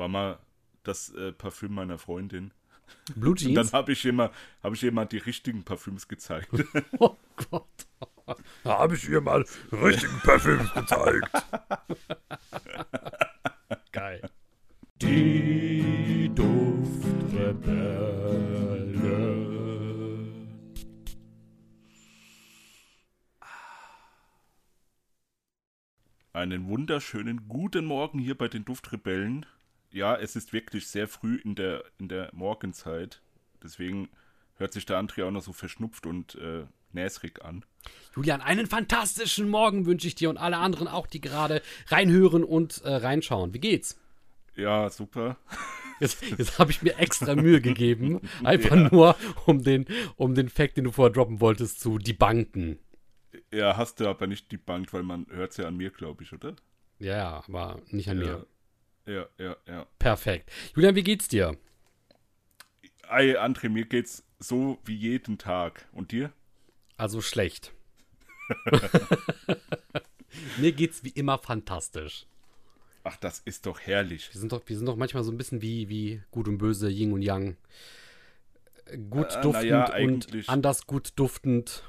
[0.00, 0.40] war mal
[0.82, 2.52] das äh, Parfüm meiner Freundin.
[3.14, 3.54] Blue Und Jeans?
[3.54, 4.32] dann habe ich immer,
[4.64, 6.48] habe ich ihr mal die richtigen Parfüms gezeigt.
[6.98, 7.86] oh Gott.
[8.64, 11.30] Da habe ich ihr mal richtigen Parfüms gezeigt.
[13.92, 14.22] Geil.
[15.02, 18.00] Die Duftrebelle.
[26.32, 29.44] Einen wunderschönen guten Morgen hier bei den Duftrebellen.
[29.92, 33.20] Ja, es ist wirklich sehr früh in der, in der Morgenzeit.
[33.62, 34.08] Deswegen
[34.56, 37.64] hört sich der André auch noch so verschnupft und äh, näsrig an.
[38.14, 42.82] Julian, einen fantastischen Morgen wünsche ich dir und alle anderen auch, die gerade reinhören und
[42.82, 43.54] äh, reinschauen.
[43.54, 43.98] Wie geht's?
[44.56, 45.36] Ja, super.
[46.00, 48.88] Jetzt, jetzt habe ich mir extra Mühe gegeben, einfach Ja.
[48.90, 49.84] nur, um den,
[50.16, 52.78] um den Fact, den du vorher droppen wolltest, zu debunken.
[53.52, 56.22] Ja, hast du aber nicht die Bank, weil man hört es ja an mir, glaube
[56.22, 56.56] ich, oder?
[57.00, 58.46] Ja, ja, aber nicht an mir.
[59.10, 59.86] Ja, ja, ja.
[59.98, 60.50] Perfekt.
[60.76, 61.56] Julian, wie geht's dir?
[63.08, 65.88] Ey, André, mir geht's so wie jeden Tag.
[65.90, 66.32] Und dir?
[66.96, 67.72] Also schlecht.
[70.58, 72.26] Mir geht's wie immer fantastisch.
[73.02, 74.32] Ach, das ist doch herrlich.
[74.32, 76.88] Wir sind doch, wir sind doch manchmal so ein bisschen wie, wie gut und böse,
[76.88, 77.56] Yin und Yang.
[79.10, 80.48] Gut Äh, duftend ja, und eigentlich.
[80.48, 81.82] anders gut duftend.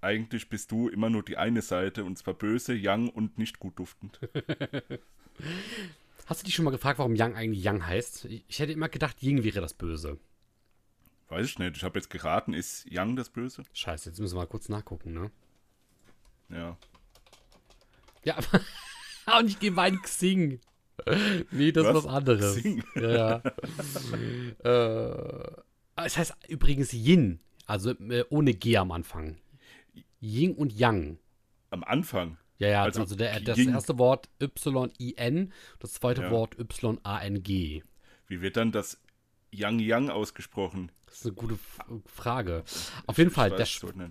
[0.00, 3.78] Eigentlich bist du immer nur die eine Seite, und zwar böse, young und nicht gut
[3.78, 4.20] duftend.
[6.26, 8.24] Hast du dich schon mal gefragt, warum Yang eigentlich Yang heißt?
[8.26, 10.18] Ich hätte immer gedacht, Ying wäre das Böse.
[11.28, 13.64] Weiß ich nicht, ich habe jetzt geraten, ist young das Böse?
[13.72, 15.30] Scheiße, jetzt müssen wir mal kurz nachgucken, ne?
[16.48, 16.76] Ja.
[18.24, 18.60] Ja, aber
[19.40, 20.60] und ich gehe meinen Xing.
[21.50, 22.04] Nee, das ist Was?
[22.04, 22.56] was anderes.
[22.56, 22.82] Xing?
[22.96, 23.42] Ja,
[24.64, 25.62] äh,
[26.04, 29.38] es heißt übrigens Yin, also äh, ohne G am Anfang.
[30.20, 31.18] Yin und Yang.
[31.70, 32.36] Am Anfang.
[32.58, 36.30] Ja, ja, also, Also der, das erste Wort Y-I-N, das zweite Ja.
[36.30, 37.82] Wort Y-A-N-G.
[38.28, 39.00] Wie wird dann das
[39.52, 40.90] Yang Yang ausgesprochen?
[41.06, 42.64] Das ist eine gute F Frage.
[43.06, 43.66] Auf jeden Fall, der,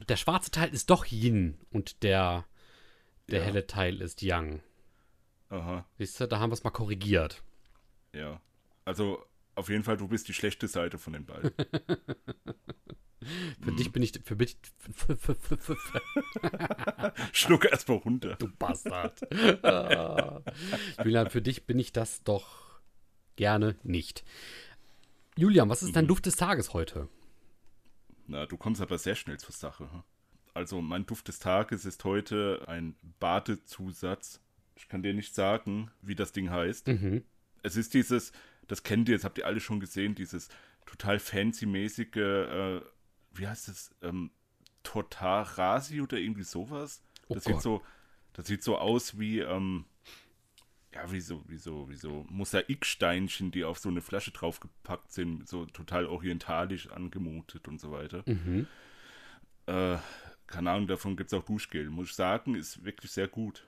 [0.07, 2.45] der schwarze Teil ist doch Yin und der,
[3.29, 3.45] der Ja.
[3.45, 4.61] helle Teil ist Yang.
[5.49, 7.43] Aha, Siehst du, da haben wir es mal korrigiert.
[8.13, 8.39] ja.
[8.85, 11.51] Also, auf jeden Fall, du bist die schlechte Seite von den beiden.
[13.59, 13.77] Für Mhm.
[13.77, 14.55] dich bin ich, für mich,
[17.33, 18.35] Schluck erstmal runter.
[18.35, 19.19] du Bastard.
[19.63, 20.41] Ah.
[21.03, 22.79] Julian, für dich bin ich das doch
[23.35, 24.23] gerne nicht.
[25.37, 26.09] Julian, was ist dein Mhm.
[26.09, 27.09] Duft des Tages heute?
[28.27, 29.91] Na, du kommst aber sehr schnell zur Sache.
[29.91, 30.03] hm?
[30.53, 34.39] Also, mein Duft des Tages ist heute ein Badezusatz.
[34.75, 36.87] Ich kann dir nicht sagen, wie das Ding heißt.
[36.87, 37.23] Mhm.
[37.63, 38.31] Es ist dieses,
[38.67, 40.49] das kennt ihr, das habt ihr alle schon gesehen, dieses
[40.85, 42.81] total fancy-mäßige, äh,
[43.33, 44.31] wie heißt es, ähm,
[44.83, 47.03] Totarasi oder irgendwie sowas.
[47.27, 47.63] Oh Das sieht Gott.
[47.63, 47.81] so,
[48.33, 49.85] das sieht so aus wie, ähm,
[50.93, 55.47] ja, wie so, wie so, wie so Mosaiksteinchen, die auf so eine Flasche draufgepackt sind,
[55.47, 58.23] so total orientalisch angemutet und so weiter.
[58.25, 58.67] Mhm.
[59.65, 59.97] Äh,
[60.47, 61.89] keine Ahnung, davon gibt es auch Duschgel.
[61.89, 63.67] Muss ich sagen, ist wirklich sehr gut.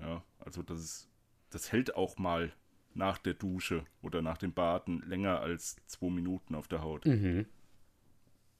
[0.00, 1.08] Ja, also das ist,
[1.50, 2.52] das hält auch mal
[2.94, 7.06] nach der Dusche oder nach dem Baden länger als zwei Minuten auf der Haut.
[7.06, 7.46] Mhm.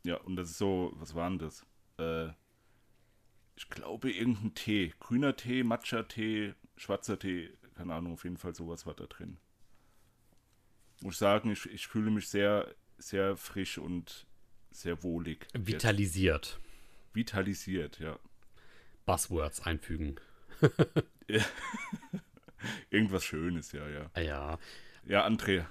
[0.04, 1.66] Ja, und das ist so, was war denn das?
[1.98, 2.28] Äh,
[3.56, 4.94] ich glaube irgendein Tee.
[5.00, 9.38] Grüner Tee, Matcha-Tee, schwarzer Tee, keine Ahnung, auf jeden Fall sowas war da drin.
[11.02, 14.26] Muss ich sagen, ich, ich fühle mich sehr, sehr frisch und
[14.70, 15.46] sehr wohlig.
[15.52, 15.66] jetzt.
[15.66, 16.60] Vitalisiert.
[17.12, 18.18] Vitalisiert, ja.
[19.06, 20.16] Buzzwords einfügen.
[22.90, 24.10] Irgendwas Schönes, ja, ja.
[24.14, 24.58] Ah Ja.
[25.04, 25.64] Ja, André,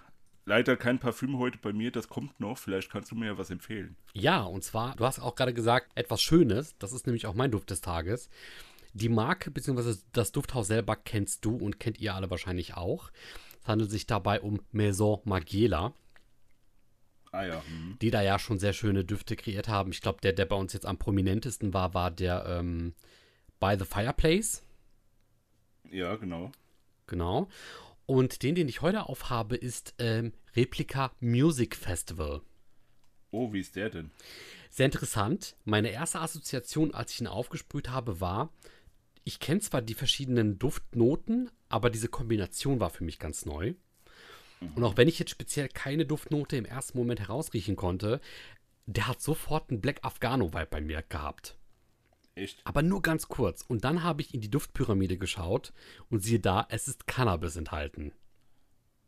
[0.46, 2.58] leider kein Parfüm heute bei mir, das kommt noch.
[2.58, 3.96] Vielleicht kannst du mir ja was empfehlen.
[4.14, 6.76] Ja, und zwar, du hast auch gerade gesagt, etwas Schönes.
[6.80, 8.30] Das ist nämlich auch mein Duft des Tages.
[8.94, 9.96] Die Marke bzw.
[10.12, 13.12] das Dufthaus selber kennst du und kennt ihr alle wahrscheinlich auch.
[13.62, 15.94] Es handelt sich dabei um Maison Margiela,
[17.32, 17.98] Ah ja, hm.
[18.02, 19.92] die da ja schon sehr schöne Düfte kreiert haben.
[19.92, 22.94] Ich glaube, der, der bei uns jetzt am prominentesten war, war der ähm,
[23.60, 24.64] By the Fireplace.
[25.92, 26.52] ja, genau.
[27.08, 27.48] Genau.
[28.06, 32.42] Und den, den ich heute aufhabe, ist ähm, Replika Music Festival.
[33.32, 34.12] Oh, wie ist der denn?
[34.70, 35.56] Sehr interessant.
[35.66, 38.54] Meine erste Assoziation, als ich ihn aufgesprüht habe, war,
[39.24, 43.74] ich kenne zwar die verschiedenen Duftnoten, aber diese Kombination war für mich ganz neu.
[44.76, 48.22] Und auch wenn ich jetzt speziell keine Duftnote im ersten Moment herausriechen konnte,
[48.86, 51.57] der hat sofort einen Black Afghano-Vibe bei mir gehabt.
[52.38, 52.62] Echt?
[52.64, 53.62] Aber nur ganz kurz.
[53.62, 55.74] Und dann habe ich in die Duftpyramide geschaut
[56.10, 58.12] und siehe da, es ist Cannabis enthalten.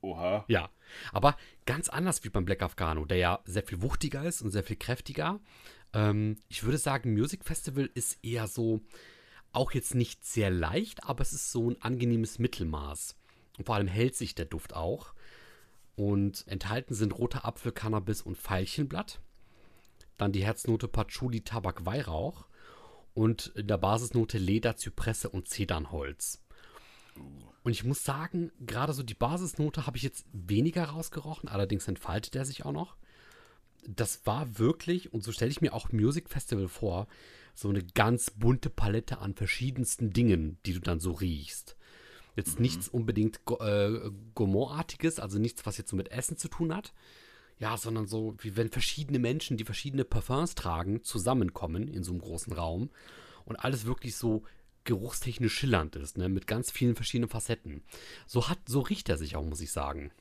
[0.02, 0.46] Oha.
[0.48, 0.70] Ja,
[1.12, 1.36] aber
[1.66, 4.78] ganz anders wie beim Black Afghano, der ja sehr viel wuchtiger ist und sehr viel
[4.78, 5.40] kräftiger.
[5.94, 8.82] Ähm, ich würde sagen, Music Festival ist eher so,
[9.52, 13.16] auch jetzt nicht sehr leicht, aber es ist so ein angenehmes Mittelmaß.
[13.58, 15.14] Und vor allem hält sich der Duft auch.
[15.96, 19.20] Und enthalten sind roter Apfel, Cannabis und Veilchenblatt.
[20.18, 22.46] Dann die Herznote Patchouli, Tabak, Weihrauch.
[23.14, 26.42] Und in der Basisnote Leder, Zypresse und Zedernholz.
[27.64, 32.36] Und ich muss sagen, gerade so die Basisnote habe ich jetzt weniger rausgerochen, allerdings entfaltet
[32.36, 32.96] er sich auch noch.
[33.86, 37.08] Das war wirklich, und so stelle ich mir auch Music Festival vor,
[37.54, 41.76] so eine ganz bunte Palette an verschiedensten Dingen, die du dann so riechst.
[42.36, 46.94] Jetzt nichts unbedingt äh, Gourmandartiges, also nichts, was jetzt so mit Essen zu tun hat.
[47.60, 52.22] Ja, sondern so, wie wenn verschiedene Menschen, die verschiedene Parfums tragen, zusammenkommen in so einem
[52.22, 52.90] großen Raum
[53.46, 54.44] und alles wirklich so
[54.86, 57.84] geruchstechnisch schillernd ist, ne, mit ganz vielen verschiedenen Facetten.
[58.26, 60.12] So hat, so riecht er sich auch, muss ich sagen.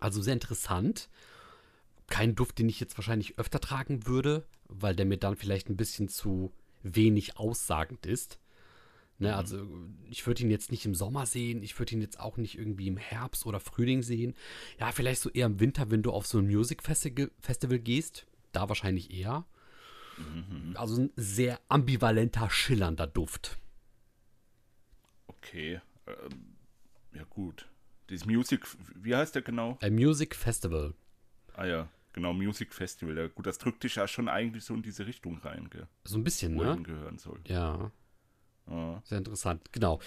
[0.00, 1.08] Also sehr interessant.
[2.08, 5.76] Kein Duft, den ich jetzt wahrscheinlich öfter tragen würde, weil der mir dann vielleicht ein
[5.76, 8.38] bisschen zu wenig aussagend ist.
[9.18, 9.68] Ne, also
[10.10, 12.88] ich würde ihn jetzt nicht im Sommer sehen, ich würde ihn jetzt auch nicht irgendwie
[12.88, 14.34] im Herbst oder Frühling sehen.
[14.80, 18.26] Ja, vielleicht so eher im Winter, wenn du auf so ein Music Festival Festival gehst.
[18.50, 19.46] Da wahrscheinlich eher.
[20.74, 23.58] Also ein sehr ambivalenter, schillernder Duft.
[25.26, 25.80] Okay.
[26.06, 26.56] Ähm,
[27.14, 27.68] ja, gut.
[28.10, 29.78] Dieses Music, wie heißt der genau?
[29.80, 30.94] Ein Music Festival.
[31.54, 33.16] Ah ja, genau, Music Festival.
[33.16, 35.86] Ja, gut, das drückt dich ja schon eigentlich so in diese Richtung rein, gell?
[36.04, 36.74] So ein bisschen, Wo ne?
[36.74, 37.40] hingehören soll.
[37.46, 37.90] Ja.
[39.04, 40.00] Sehr interessant, genau.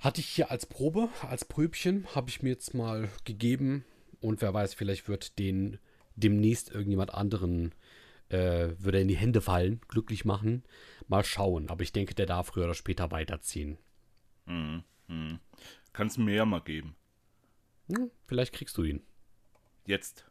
[0.00, 3.84] Hatte ich hier als Probe, als Pröbchen, habe ich mir jetzt mal gegeben
[4.20, 5.78] und wer weiß, vielleicht wird den
[6.16, 7.74] demnächst irgendjemand anderen,
[8.30, 10.64] äh, würde er in die Hände fallen, glücklich machen.
[11.08, 13.78] Mal schauen, aber ich denke, der darf früher oder später weiterziehen.
[14.46, 14.82] Mhm.
[15.08, 15.40] Mhm.
[15.92, 16.96] Kannst du mir ja mal geben.
[17.88, 19.02] Hm, vielleicht kriegst du ihn.
[19.86, 20.24] Jetzt.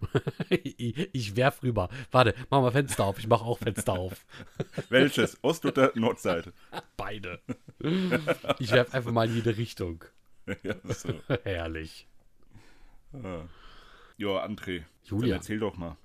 [0.49, 1.89] ich ich werf rüber.
[2.11, 4.25] Warte, mach mal Fenster auf, ich mache auch Fenster auf.
[4.89, 5.37] Welches?
[5.43, 6.53] Ost- oder Nordseite?
[6.97, 7.39] Beide.
[8.59, 10.03] Ich werf einfach mal in jede Richtung.
[10.63, 11.13] ja, so.
[11.43, 12.07] Herrlich.
[13.13, 13.43] Ah.
[14.17, 14.79] Ja, André.
[14.79, 15.35] Dann Julia.
[15.35, 15.97] erzähl doch mal.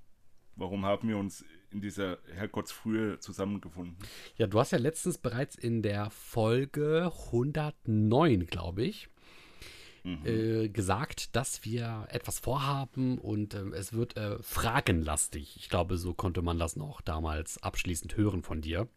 [0.56, 3.96] Warum haben wir uns in dieser Herrgottsfrühe zusammengefunden?
[4.36, 9.08] Ja, du hast ja letztens bereits in der Folge 109, glaube ich,
[10.24, 15.56] äh, gesagt, dass wir etwas vorhaben und ähm, es wird äh, fragenlastig.
[15.56, 18.88] Ich glaube, so konnte man das noch damals abschließend hören von dir.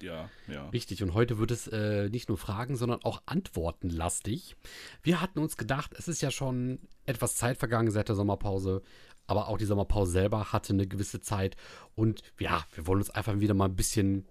[0.00, 0.68] Ja, ja.
[0.68, 4.54] Richtig, und heute wird es äh, nicht nur Fragen, sondern auch Antwortenlastig.
[5.02, 8.82] Wir hatten uns gedacht, es ist ja schon etwas Zeit vergangen seit der Sommerpause,
[9.26, 11.56] aber auch die Sommerpause selber hatte eine gewisse Zeit.
[11.96, 14.26] Und ja, wir wollen uns einfach wieder mal ein bisschen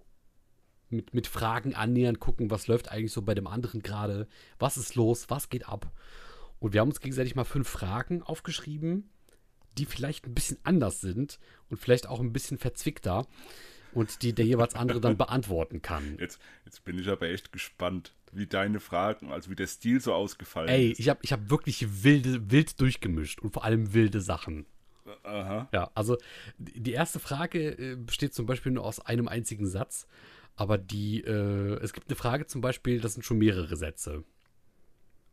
[0.90, 4.26] mit, mit Fragen annähern, gucken, was läuft eigentlich so bei dem anderen gerade,
[4.58, 5.90] was ist los, was geht ab.
[6.58, 9.10] Und wir haben uns gegenseitig mal fünf Fragen aufgeschrieben,
[9.76, 11.38] die vielleicht ein bisschen anders sind
[11.70, 13.26] und vielleicht auch ein bisschen verzwickter
[13.92, 16.16] und die der jeweils andere dann beantworten kann.
[16.18, 20.12] Jetzt, jetzt bin ich aber echt gespannt, wie deine Fragen, also wie der Stil so
[20.12, 21.00] ausgefallen Ey, ist.
[21.00, 24.66] ich habe ich hab wirklich wilde, wild durchgemischt und vor allem wilde Sachen.
[25.22, 25.68] Aha.
[25.72, 26.18] Ja, also
[26.58, 30.06] die erste Frage äh, besteht zum Beispiel nur aus einem einzigen Satz,
[30.58, 34.24] aber die, äh, es gibt eine Frage zum Beispiel, das sind schon mehrere Sätze.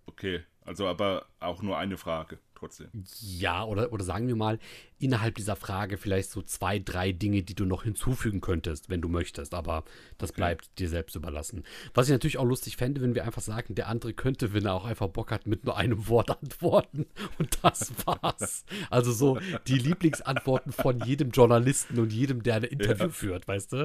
[0.05, 0.43] Okay.
[0.61, 2.89] Also aber auch nur eine Frage, trotzdem.
[3.21, 4.59] Ja, oder, oder sagen wir mal,
[4.97, 9.09] innerhalb dieser Frage vielleicht so zwei, drei Dinge, die du noch hinzufügen könntest, wenn du
[9.09, 9.83] möchtest, aber
[10.17, 11.63] das bleibt dir selbst überlassen.
[11.93, 14.73] Was ich natürlich auch lustig fände, wenn wir einfach sagen, der andere könnte, wenn er
[14.73, 17.05] auch einfach Bock hat, mit nur einem Wort antworten
[17.37, 18.65] und das war's.
[18.89, 23.77] Also so die Lieblingsantworten von jedem Journalisten und jedem, der ein Interview führt, weißt du?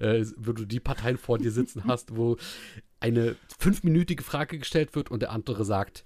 [0.00, 2.36] Äh, wenn du die Parteien vor dir sitzen hast, wo
[3.00, 6.04] eine fünfminütige Frage gestellt wird und der andere sagt,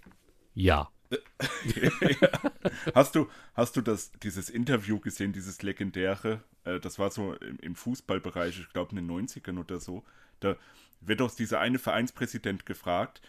[0.54, 0.90] ja.
[2.94, 6.42] Hast du, hast du das, dieses Interview gesehen, dieses legendäre?
[6.64, 10.04] Äh, das war so im, im Fußballbereich, ich glaube in den 90ern oder so.
[10.40, 10.56] Da
[11.00, 13.20] wird doch dieser eine Vereinspräsident gefragt,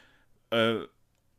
[0.49, 0.79] äh,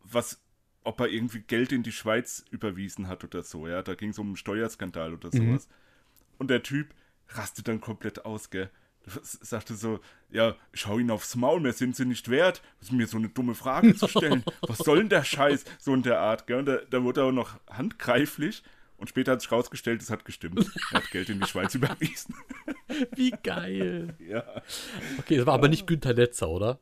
[0.03, 0.41] was,
[0.83, 3.67] ob er irgendwie Geld in die Schweiz überwiesen hat oder so.
[3.67, 5.69] Ja, da ging es um einen Steuerskandal oder sowas.
[6.39, 6.95] Und der Typ
[7.29, 8.71] rastet dann komplett aus, gell?
[9.23, 13.29] Sagte so, ja, schau ihn aufs Maul, mir sind sie nicht wert, mir so eine
[13.29, 14.45] dumme Frage zu stellen.
[14.63, 15.65] Was soll denn der Scheiß?
[15.79, 16.59] So in der Art, gell?
[16.59, 18.63] Und da, da wurde er auch noch handgreiflich.
[18.97, 20.71] Und später hat sich rausgestellt, es hat gestimmt.
[20.91, 22.35] Er hat Geld in die Schweiz überwiesen.
[23.15, 24.17] Wie geil.
[24.19, 24.45] ja.
[25.19, 26.79] Okay, das war aber nicht Günther Netzer, oder?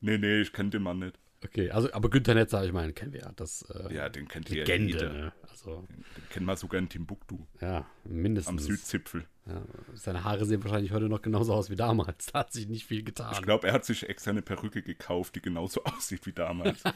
[0.00, 1.18] Nee, nee, ich kenne den Mann nicht.
[1.44, 3.32] Okay, also, aber Günther Netzer, ich meine, kennen wir ja.
[3.36, 5.12] Das äh, Ja, den kennt ja Legende, jeder.
[5.12, 5.32] ne?
[5.48, 8.64] Also, Den kennen wir sogar in Timbuktu, ja, am mindestens.
[8.64, 9.24] Südzipfel.
[9.46, 9.62] Ja,
[9.94, 12.26] seine Haare sehen wahrscheinlich heute noch genauso aus wie damals.
[12.32, 13.40] Da hat sich nicht viel Ich getan.
[13.42, 16.82] glaube, er hat sich extra eine Perücke gekauft, die genauso aussieht wie damals.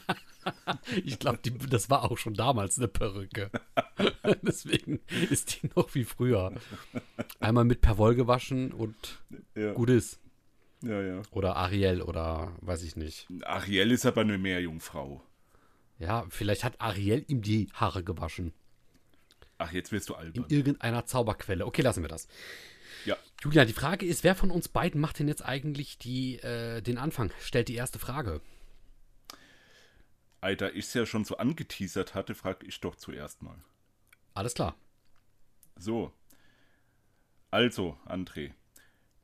[1.05, 3.49] Ich glaube, das war auch schon damals eine Perücke.
[4.41, 6.53] Deswegen ist die noch wie früher.
[7.39, 9.21] Einmal mit Perwoll gewaschen und
[9.55, 10.19] ja, gut ist.
[10.83, 11.21] Ja, ja.
[11.31, 13.27] Oder Ariel oder weiß ich nicht.
[13.43, 15.23] Ariel ist aber eine Meerjungfrau.
[15.97, 18.53] Ja, vielleicht hat Ariel ihm die Haare gewaschen.
[19.57, 20.45] Ach, jetzt wirst du In albern.
[20.49, 21.65] irgendeiner Zauberquelle.
[21.65, 22.27] Okay, lassen wir das.
[23.05, 23.17] Ja.
[23.41, 26.97] Julian, die Frage ist, wer von uns beiden macht denn jetzt eigentlich die, äh, den
[26.97, 27.31] Anfang?
[27.39, 28.41] Stellt die erste Frage.
[30.41, 33.55] Da ich es ja schon so angeteasert hatte, frage ich doch zuerst mal.
[34.33, 34.75] Alles klar.
[35.77, 36.11] So.
[37.49, 38.51] Also, André.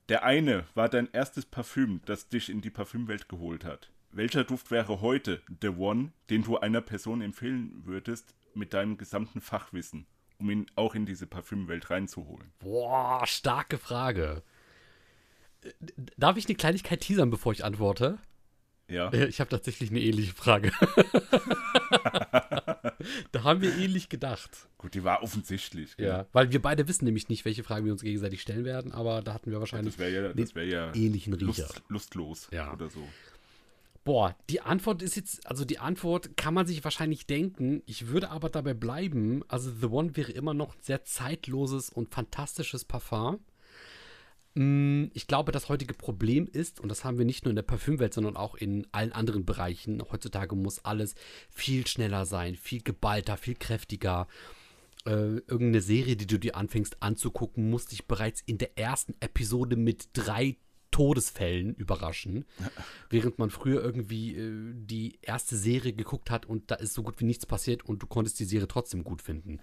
[0.09, 3.91] Der eine war dein erstes Parfüm, das dich in die Parfümwelt geholt hat.
[4.11, 9.39] Welcher Duft wäre heute the one, den du einer Person empfehlen würdest mit deinem gesamten
[9.39, 10.07] Fachwissen,
[10.39, 12.51] um ihn auch in diese Parfümwelt reinzuholen?
[12.57, 14.41] Boah, starke Frage.
[15.61, 15.69] Äh,
[16.17, 18.17] Darf ich eine Kleinigkeit teasern, bevor ich antworte?
[18.87, 20.71] Ja, Äh, Ich habe tatsächlich eine ähnliche Frage.
[23.31, 24.67] da haben wir ähnlich gedacht.
[24.77, 25.97] gut, die war offensichtlich.
[25.97, 26.07] gell?
[26.07, 29.21] Ja, weil wir beide wissen nämlich nicht, welche Fragen wir uns gegenseitig stellen werden, aber
[29.21, 31.45] da hatten wir wahrscheinlich Das wäre ja, das ja ähnlichen Riecher.
[31.63, 32.73] lust, lustlos Ja.
[32.73, 33.07] oder so.
[34.05, 37.83] Boah, die Antwort ist jetzt, also die Antwort kann man sich wahrscheinlich denken.
[37.85, 39.43] Ich würde aber dabei bleiben.
[39.49, 43.39] Also The One wäre immer noch ein sehr zeitloses und fantastisches Parfum.
[44.55, 47.63] Mm, Ich glaube, das heutige Problem ist, und das haben wir nicht nur in der
[47.63, 50.01] Parfümwelt, sondern auch in allen anderen Bereichen.
[50.11, 51.15] Heutzutage muss alles
[51.49, 54.27] viel schneller sein, viel geballter, viel kräftiger.
[55.05, 59.75] Äh, irgendeine Serie, die du dir anfängst anzugucken, muss dich bereits in der ersten Episode
[59.75, 60.57] mit drei
[60.99, 62.43] Todesfällen überraschen.
[63.09, 67.21] Während man früher irgendwie äh, die erste Serie geguckt hat und da ist so gut
[67.21, 69.61] wie nichts passiert und du konntest die Serie trotzdem gut finden.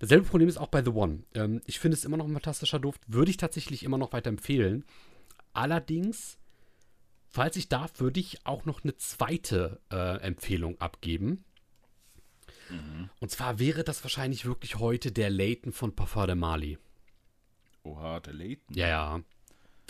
[0.00, 1.22] Dasselbe Problem ist auch bei The One.
[1.32, 4.28] Ähm, ich finde es immer noch ein fantastischer Duft, würde ich tatsächlich immer noch weiter
[4.28, 4.84] empfehlen.
[5.54, 6.36] Allerdings,
[7.26, 11.42] falls ich darf, würde ich auch noch eine zweite äh, Empfehlung abgeben.
[13.20, 16.78] Und zwar wäre das wahrscheinlich wirklich heute der Layton von Parfum de Mali.
[17.82, 18.76] Oha, der Leighton.
[18.76, 19.20] Ja, ja.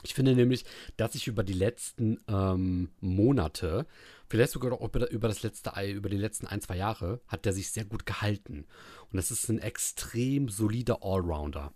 [0.03, 0.65] Ich finde nämlich,
[0.97, 3.87] dass sich über die letzten ähm, Monate,
[4.29, 7.71] vielleicht sogar auch über, das letzte, über die letzten ein, zwei Jahre, hat der sich
[7.71, 8.67] sehr gut gehalten.
[9.11, 11.73] Und das ist ein extrem solider Allrounder.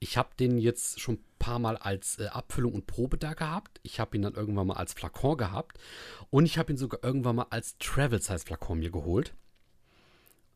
[0.00, 3.78] Ich habe den jetzt schon ein paar Mal als äh, Abfüllung und Probe da gehabt.
[3.84, 5.78] Ich habe ihn dann irgendwann mal als Flakon gehabt.
[6.30, 9.32] Und ich habe ihn sogar irgendwann mal als Travel-Size-Flakon mir geholt.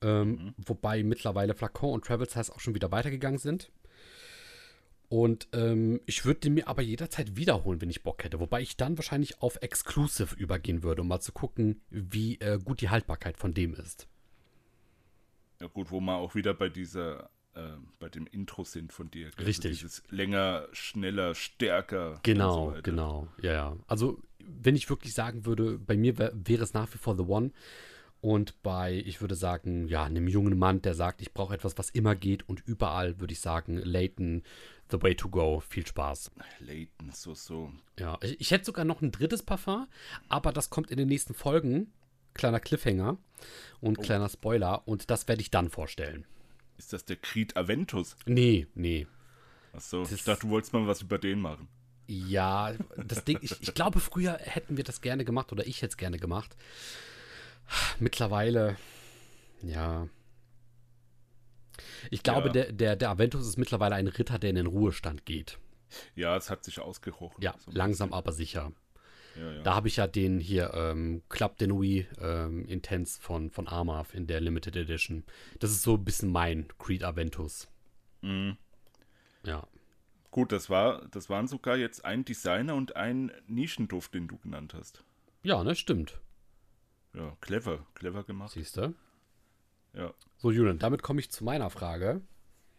[0.02, 3.70] Ähm, Wobei mittlerweile Flakon und Travel-Size auch schon wieder weitergegangen sind.
[5.08, 8.40] Und ähm, ich würde den mir aber jederzeit wiederholen, wenn ich Bock hätte.
[8.40, 12.80] Wobei ich dann wahrscheinlich auf Exclusive übergehen würde, um mal zu gucken, wie äh, gut
[12.80, 14.08] die Haltbarkeit von dem ist.
[15.60, 17.60] Ja gut, wo wir auch wieder bei dieser, äh,
[18.00, 19.30] bei dem Intro sind von dir.
[19.30, 19.46] gell?
[19.46, 19.78] Richtig.
[19.78, 22.18] So dieses länger, schneller, stärker.
[22.24, 23.28] Genau, so genau.
[23.40, 23.76] Ja, ja.
[23.86, 27.22] Also, wenn ich wirklich sagen würde, bei mir wär, wäre es nach wie vor The
[27.22, 27.52] One.
[28.20, 31.90] Und bei, ich würde sagen, ja, einem jungen Mann, der sagt, ich brauche etwas, was
[31.90, 34.42] immer geht und überall, würde ich sagen, Leighton,
[34.90, 35.60] The Way to Go.
[35.60, 36.30] Viel Spaß.
[36.60, 37.72] Leighton, so, so.
[37.98, 39.86] Ja, ich, ich hätte sogar noch ein drittes Parfum,
[40.28, 41.92] aber das kommt in den nächsten Folgen.
[42.34, 43.16] Kleiner Cliffhanger
[43.80, 44.86] und kleiner Spoiler.
[44.86, 46.26] Und das werde ich dann vorstellen.
[46.76, 48.16] Ist das der Creed Aventus?
[48.26, 49.06] Nee, nee.
[49.72, 51.68] Achso, ich dachte, du wolltest mal was über den machen.
[52.06, 55.92] Ja, das Ding, ich, ich glaube, früher hätten wir das gerne gemacht oder ich hätte
[55.92, 56.56] es gerne gemacht.
[57.98, 58.76] Mittlerweile,
[59.62, 60.08] ja.
[62.10, 62.52] Ich glaube, Ja.
[62.52, 65.58] der, der, der Aventus ist mittlerweile ein Ritter, der in den Ruhestand geht.
[66.14, 67.40] Ja, es hat sich ausgerochen.
[67.42, 68.72] Ja, so langsam aber sicher.
[69.36, 69.62] Ja, ja.
[69.62, 74.14] Da habe ich ja den hier, ähm, Club de Nuit ähm, Intense von, von Armav
[74.14, 75.24] in der Limited Edition.
[75.60, 77.68] Das ist so ein bisschen mein Creed Aventus.
[78.22, 78.56] Mhm.
[79.44, 79.66] Ja.
[80.30, 84.74] Gut, das, war, das waren sogar jetzt ein Designer und ein Nischenduft, den du genannt
[84.74, 85.04] hast.
[85.42, 86.18] Ja, ne, stimmt.
[87.14, 88.52] Ja, clever, clever gemacht.
[88.52, 88.94] Siehst du?
[89.96, 90.14] Ja.
[90.36, 92.20] So, Julian, damit komme ich zu meiner Frage.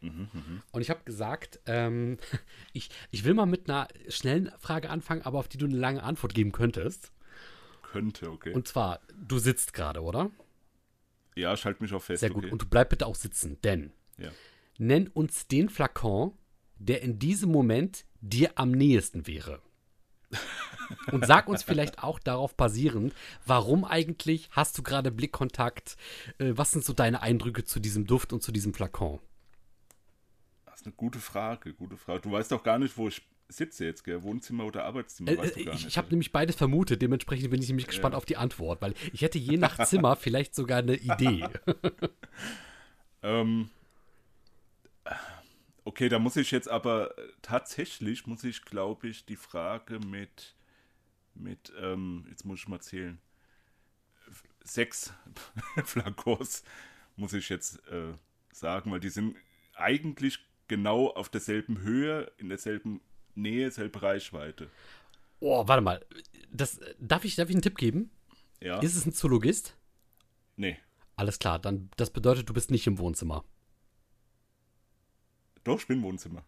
[0.01, 2.17] Mhm, Und ich habe gesagt, ähm,
[2.73, 6.03] ich, ich will mal mit einer schnellen Frage anfangen, aber auf die du eine lange
[6.03, 7.11] Antwort geben könntest.
[7.81, 8.53] Könnte, okay.
[8.53, 10.29] Und zwar, du sitzt gerade, oder?
[11.37, 12.21] ja, schalt mich auch fest.
[12.21, 12.43] Sehr gut.
[12.43, 12.51] okay.
[12.51, 14.29] Und du bleib bitte auch sitzen, denn ja.
[14.77, 16.33] nenn uns den Flakon,
[16.77, 19.61] der in diesem Moment dir am nächsten wäre.
[21.11, 23.13] Und sag uns vielleicht auch darauf basierend,
[23.45, 25.97] warum eigentlich hast du gerade Blickkontakt?
[26.37, 29.19] Äh, was sind so deine Eindrücke zu diesem Duft und zu diesem Flakon?
[30.65, 32.21] Das ist eine gute Frage, gute Frage.
[32.21, 34.23] Du weißt doch gar nicht, wo ich sitze jetzt, gell?
[34.23, 37.61] Wohnzimmer oder Arbeitszimmer, Äh, weißt du äh, ich ich habe nämlich beides vermutet, dementsprechend bin
[37.61, 40.95] ich nämlich gespannt auf die Antwort, weil ich hätte je nach Zimmer vielleicht sogar eine
[40.95, 41.47] Idee.
[43.23, 43.71] Ähm,
[45.87, 50.53] okay, da muss ich jetzt aber äh, tatsächlich, muss ich, glaube ich, die Frage mit,
[51.33, 53.19] mit ähm, jetzt muss ich mal zählen,
[54.63, 55.13] sechs
[55.85, 56.63] Flakons
[57.15, 58.13] muss ich jetzt äh,
[58.51, 59.37] sagen, weil die sind
[59.75, 62.99] eigentlich genau auf derselben Höhe, in derselben
[63.33, 64.69] Nähe, selbe Reichweite.
[65.39, 66.05] Oh, warte mal.
[66.51, 68.11] Das, darf, ich, darf ich einen Tipp geben?
[68.59, 69.77] Ja, Ist es ein Zoologist?
[70.57, 70.77] Nee.
[71.15, 73.45] Alles klar, dann das bedeutet, du bist nicht im Wohnzimmer.
[75.67, 76.43] Doch, ich bin im Wohnzimmer.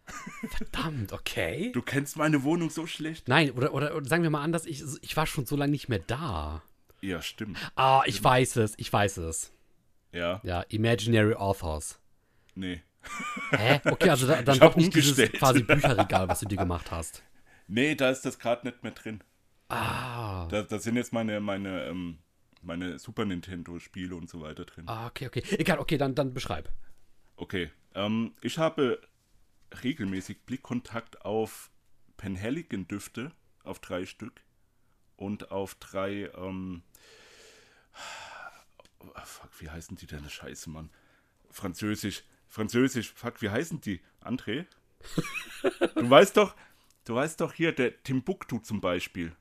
[0.50, 1.72] Verdammt, okay.
[1.74, 3.28] Du kennst meine Wohnung so schlecht.
[3.28, 5.90] Nein, oder, oder, oder sagen wir mal anders, ich, ich war schon so lange nicht
[5.90, 6.64] mehr da.
[7.02, 7.58] Ja, stimmt.
[7.76, 9.52] Ah, ich weiß es, ich weiß es.
[10.12, 12.00] Ja, Ja, Imaginary Authors.
[12.56, 12.82] nee.
[13.52, 13.80] Hä?
[13.86, 15.40] Okay, also da, dann Ich doch nicht dieses umgestellt.
[15.40, 17.24] quasi Bücherregal, was du dir gemacht hast.
[17.68, 19.22] Nee, da ist das gerade nicht mehr drin.
[19.70, 20.48] Ah.
[20.50, 22.20] Da, da sind jetzt meine, meine, ähm,
[22.62, 24.84] meine Super Nintendo-Spiele und so weiter drin.
[24.88, 25.44] Ah, okay, okay.
[25.58, 26.70] Egal, okay, dann, dann beschreib.
[27.40, 27.72] Okay.
[27.96, 29.02] Ähm, ich habe
[29.82, 31.72] regelmäßig Blickkontakt auf
[32.18, 33.32] Penhaligon-Düfte,
[33.64, 34.42] auf drei Stück.
[35.16, 36.84] Und auf drei, ähm,
[39.00, 40.30] oh, fuck, wie heißen die denn?
[40.30, 40.90] Scheiße, Mann.
[41.50, 42.24] Französisch.
[42.50, 44.02] Französisch, fuck, wie heißen die?
[44.22, 44.66] André?
[45.96, 46.56] du weißt doch,
[47.06, 49.34] du weißt doch hier, der Timbuktu zum Beispiel.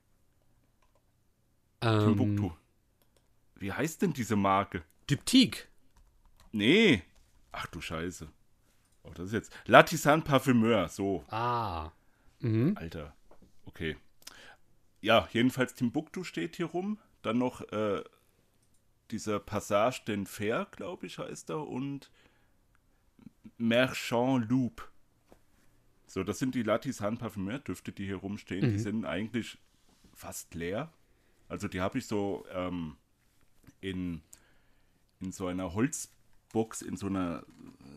[1.81, 2.57] Ähm, Timbuktu.
[3.57, 4.85] Wie heißt denn diese Marke?
[5.11, 5.67] Diptyque.
[6.52, 7.02] Nee.
[7.52, 8.28] Ach du Scheiße.
[9.05, 9.52] Oh, das ist jetzt.
[9.67, 11.25] Latisan Parfumeur, so.
[11.28, 11.90] Ah.
[12.40, 12.76] Mhm.
[12.76, 13.14] Alter.
[13.64, 13.97] Okay.
[15.00, 16.99] Ja, jedenfalls Timbuktu steht hier rum.
[17.23, 18.02] Dann noch äh,
[19.11, 21.67] dieser Passage den Fair, glaube ich, heißt er.
[21.67, 22.11] Und
[23.57, 24.90] Merchant Loop.
[26.07, 28.73] So, das sind die Latisan Parfumeur-Düfte, die hier rumstehen.
[28.73, 29.59] Die sind eigentlich
[30.14, 30.93] fast leer.
[31.49, 32.97] Also die habe ich so ähm,
[33.81, 34.23] in,
[35.21, 35.64] in so einer
[36.49, 37.45] Holzbox, in so einer,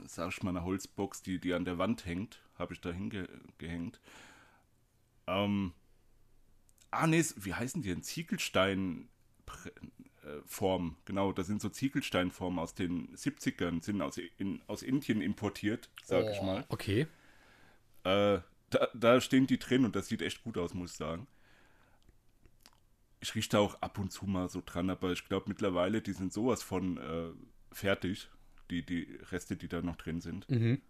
[0.06, 4.00] sag ich mal, einer Holzbox, die, die an der Wand hängt, habe ich da hingehängt.
[5.28, 5.74] Ähm,
[6.92, 8.04] ah, nee, wie heißen die denn?
[8.04, 9.10] Ziegelstein
[10.24, 15.22] äh, Form, genau, das sind so Ziegelsteinformen aus den 70ern, sind aus, in, aus Indien
[15.22, 16.66] importiert, sag ich mal.
[16.70, 17.08] Okay.
[18.04, 18.40] Äh,
[18.70, 21.28] da, da stehen die drin und das sieht echt gut aus, muss ich sagen.
[23.20, 26.14] Ich rieche da auch ab und zu mal so dran, aber ich glaube mittlerweile, die
[26.14, 27.32] sind sowas von äh,
[27.72, 28.30] fertig,
[28.72, 30.50] die, die Reste, die da noch drin sind.
[30.50, 30.82] Mhm.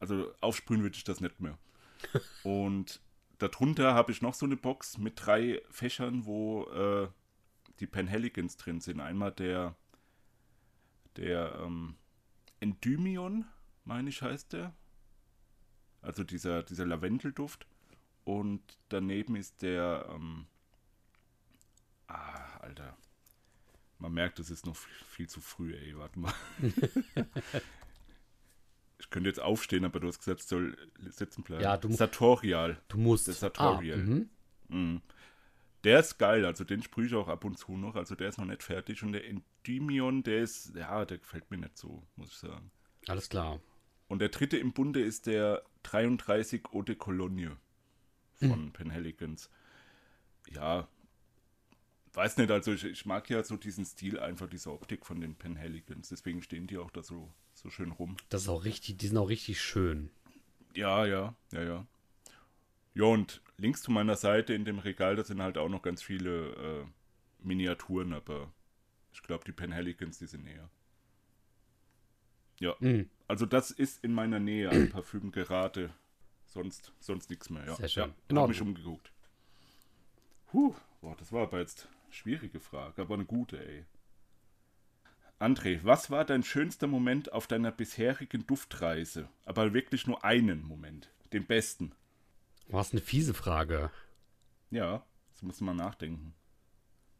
[0.00, 1.58] Also aufsprühen würde ich das nicht mehr.
[2.42, 3.00] und
[3.38, 7.08] darunter habe ich noch so eine Box mit drei Fächern, wo äh,
[7.80, 9.00] die Penhaligons drin sind.
[9.00, 9.76] Einmal der,
[11.16, 11.96] der ähm,
[12.60, 13.44] Endymion,
[13.84, 14.74] meine ich, heißt der.
[16.00, 17.66] Also dieser, dieser Lavendelduft.
[18.24, 20.08] Und daneben ist der.
[20.10, 20.46] Ähm,
[22.06, 22.96] ah, Alter.
[23.98, 25.96] Man merkt, es ist noch viel, zu früh, ey.
[25.98, 26.32] Warte mal.
[28.98, 30.76] ich könnte jetzt aufstehen, aber du hast gesagt, es soll
[31.08, 31.62] sitzen bleiben.
[31.62, 32.80] Ja, du mu- Sartorial.
[32.88, 33.28] Du musst.
[33.28, 33.98] Das Sartorial.
[33.98, 34.30] Ah, mhm.
[34.68, 35.02] Mhm.
[35.84, 37.94] Der ist geil, also den sprühe ich auch ab und zu noch.
[37.94, 39.02] Also der ist noch nicht fertig.
[39.02, 42.70] Und der Endymion, der ist, ja, der gefällt mir nicht so, muss ich sagen.
[43.06, 43.60] Alles klar.
[44.08, 47.56] Und der dritte im Bunde ist der 33 Eau de Cologne
[48.34, 49.50] von Penhaligons.
[50.50, 50.88] Ja,
[52.18, 55.34] weiß nicht, also ich, ich mag ja so diesen Stil, einfach diese Optik von den
[55.36, 56.08] Penhaligons.
[56.08, 58.16] Deswegen stehen die auch da so, so schön rum.
[58.28, 60.10] Das ist auch richtig, die sind auch richtig schön.
[60.74, 61.86] Ja, ja, ja, ja.
[62.94, 66.02] Ja, und links zu meiner Seite in dem Regal, da sind halt auch noch ganz
[66.02, 66.50] viele
[66.82, 66.86] äh,
[67.46, 68.52] Miniaturen, aber
[69.12, 70.68] ich glaube, die Penhaligons, die sind näher.
[72.58, 73.08] Ja, Mhm.
[73.28, 75.94] also das ist in meiner Nähe an Parfüm gerade.
[76.46, 77.74] Sonst, sonst nichts mehr, ja.
[77.76, 78.08] Sehr schön.
[78.08, 79.12] Ja, In hab mich umgeguckt.
[80.46, 83.84] Puh, boah, das war aber jetzt schwierige Frage, aber eine gute, ey.
[85.38, 89.28] André, was war dein schönster Moment auf deiner bisherigen Duftreise?
[89.44, 91.10] Aber wirklich nur einen Moment.
[91.32, 91.92] Den besten.
[92.66, 93.90] Was eine fiese Frage.
[94.70, 96.34] Ja, das musst du mal nachdenken.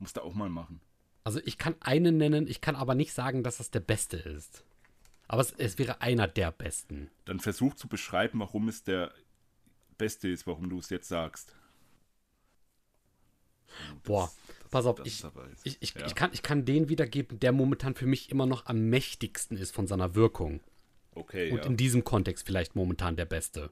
[0.01, 0.81] Musst du auch mal machen.
[1.23, 4.65] Also ich kann einen nennen, ich kann aber nicht sagen, dass das der beste ist.
[5.29, 7.11] Aber es, es wäre einer der besten.
[7.27, 9.13] Dann versuch zu beschreiben, warum es der
[9.99, 11.55] beste ist, warum du es jetzt sagst.
[14.05, 14.33] Boah,
[14.71, 15.25] pass auf, ich,
[15.65, 16.07] ich, ich, ja.
[16.07, 19.75] ich, kann, ich kann den wiedergeben, der momentan für mich immer noch am mächtigsten ist
[19.75, 20.61] von seiner Wirkung.
[21.15, 21.65] Okay, Und ja.
[21.65, 23.71] in diesem Kontext vielleicht momentan der beste.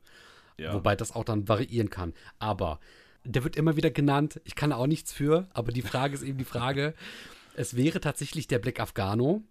[0.58, 0.74] ja.
[0.74, 2.14] Wobei das auch dann variieren kann.
[2.38, 2.80] Aber
[3.24, 4.40] der wird immer wieder genannt.
[4.44, 6.94] Ich kann da auch nichts für, aber die Frage ist eben die Frage.
[7.58, 9.42] Es wäre tatsächlich der Black Afghano.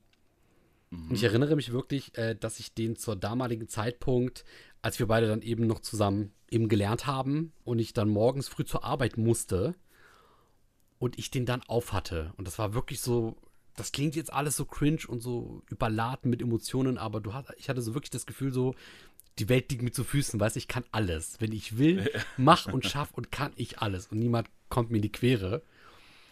[0.91, 4.45] Und ich erinnere mich wirklich, äh, dass ich den zur damaligen Zeitpunkt,
[4.83, 8.63] als wir beide dann eben noch zusammen eben gelernt haben und ich dann morgens früh
[8.63, 9.73] zur Arbeit musste
[10.99, 12.33] und ich den dann auf hatte.
[12.37, 13.35] Und das war wirklich so,
[13.75, 17.69] das klingt jetzt alles so cringe und so überladen mit Emotionen, aber du hast, ich
[17.69, 18.75] hatte so wirklich das Gefühl so,
[19.37, 21.35] die Welt liegt mir zu Füßen, weißt du, ich kann alles.
[21.39, 24.07] Wenn ich will, mach und schaff und kann ich alles.
[24.07, 25.61] Und niemand kommt mir in die Quere.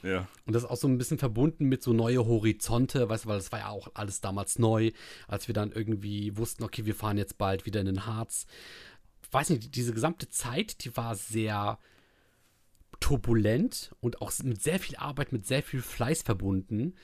[0.03, 0.27] ja.
[0.45, 3.37] Und das ist auch so ein bisschen verbunden mit so neue Horizonte, weißt du, weil
[3.37, 4.91] das war ja auch alles damals neu,
[5.27, 8.47] als wir dann irgendwie wussten, okay, wir fahren jetzt bald wieder in den Harz.
[9.31, 11.79] Weiß nicht, diese gesamte Zeit, die war sehr
[13.03, 16.95] turbulent und auch mit sehr viel Arbeit, mit sehr viel Fleiß verbunden.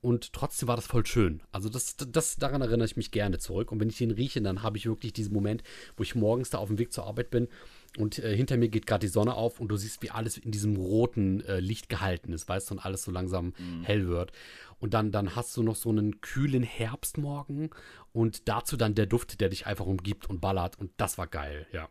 [0.00, 1.42] und trotzdem war das voll schön.
[1.50, 3.72] Also das, das, daran erinnere ich mich gerne zurück.
[3.72, 5.62] Und wenn ich den rieche, dann habe ich wirklich diesen Moment,
[5.96, 7.48] wo ich morgens da auf dem Weg zur Arbeit bin
[7.96, 10.50] und äh, hinter mir geht gerade die Sonne auf und du siehst, wie alles in
[10.50, 14.30] diesem roten äh, Licht gehalten ist, weißt du, und alles so langsam hell wird.
[14.78, 17.70] Und dann, dann hast du noch so einen kühlen Herbstmorgen
[18.12, 20.78] und dazu dann der Duft, der dich einfach umgibt und ballert.
[20.78, 21.88] Und das war geil, ja.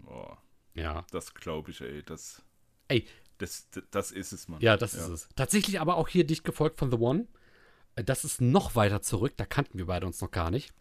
[0.00, 0.38] Boah,
[0.74, 1.06] Ja.
[1.12, 2.02] das glaube ich, ey.
[2.02, 2.42] Das,
[2.88, 3.06] Ey,
[3.38, 4.60] das, das ist es, Mann.
[4.60, 5.28] Ja, das ist es.
[5.36, 7.26] Tatsächlich aber auch hier dicht gefolgt von The One.
[7.94, 10.72] Äh, Das ist noch weiter zurück, da kannten wir beide uns noch gar nicht.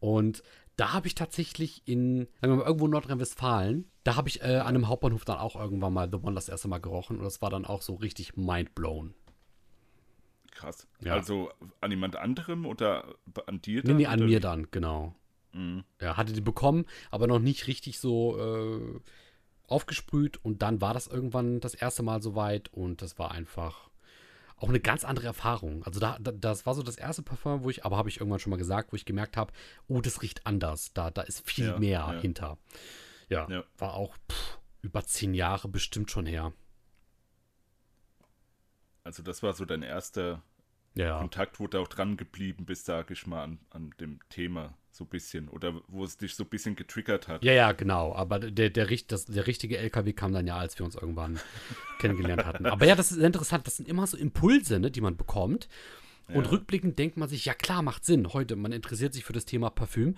[0.00, 0.42] Und
[0.76, 4.56] da habe ich tatsächlich in, sagen wir mal, irgendwo in Nordrhein-Westfalen, da habe ich äh,
[4.56, 7.42] an einem Hauptbahnhof dann auch irgendwann mal The One das erste Mal gerochen und das
[7.42, 9.12] war dann auch so richtig mindblown.
[10.52, 10.86] Krass.
[11.00, 11.12] Ja.
[11.12, 11.50] Also
[11.82, 13.14] an jemand anderem oder
[13.46, 13.96] an dir Nee, dann?
[13.98, 15.14] nee, an oder mir dann, genau.
[15.52, 15.84] Mhm.
[16.00, 19.00] Ja, hatte die bekommen, aber noch nicht richtig so äh,
[19.72, 23.90] aufgesprüht und dann war das irgendwann das erste Mal soweit und das war einfach
[24.56, 25.82] auch eine ganz andere Erfahrung.
[25.84, 28.38] Also da, da das war so das erste Parfum, wo ich, aber habe ich irgendwann
[28.38, 29.52] schon mal gesagt, wo ich gemerkt habe,
[29.88, 30.92] oh, das riecht anders.
[30.94, 32.12] Da, da ist viel Ja, mehr ja.
[32.20, 32.58] hinter.
[33.28, 33.64] Ja, Ja.
[33.78, 36.52] war auch pff, über zehn Jahre bestimmt schon her.
[39.04, 40.42] Also das war so dein erster.
[41.18, 45.04] Kontakt, wo du auch dran geblieben bist, sag ich mal, an, an dem Thema so
[45.04, 45.48] ein bisschen.
[45.48, 47.42] Oder wo es dich so ein bisschen getriggert hat.
[47.42, 48.14] Ja, ja, genau.
[48.14, 51.40] Aber der, der, das, der richtige LKW kam dann ja, als wir uns irgendwann
[51.98, 52.66] kennengelernt hatten.
[52.66, 53.66] Aber ja, das ist interessant.
[53.66, 55.68] Das sind immer so Impulse, ne, die man bekommt.
[56.28, 56.50] Und Ja.
[56.50, 58.32] rückblickend denkt man sich, ja klar, macht Sinn.
[58.32, 60.16] Heute, man interessiert sich für das Thema Parfüm.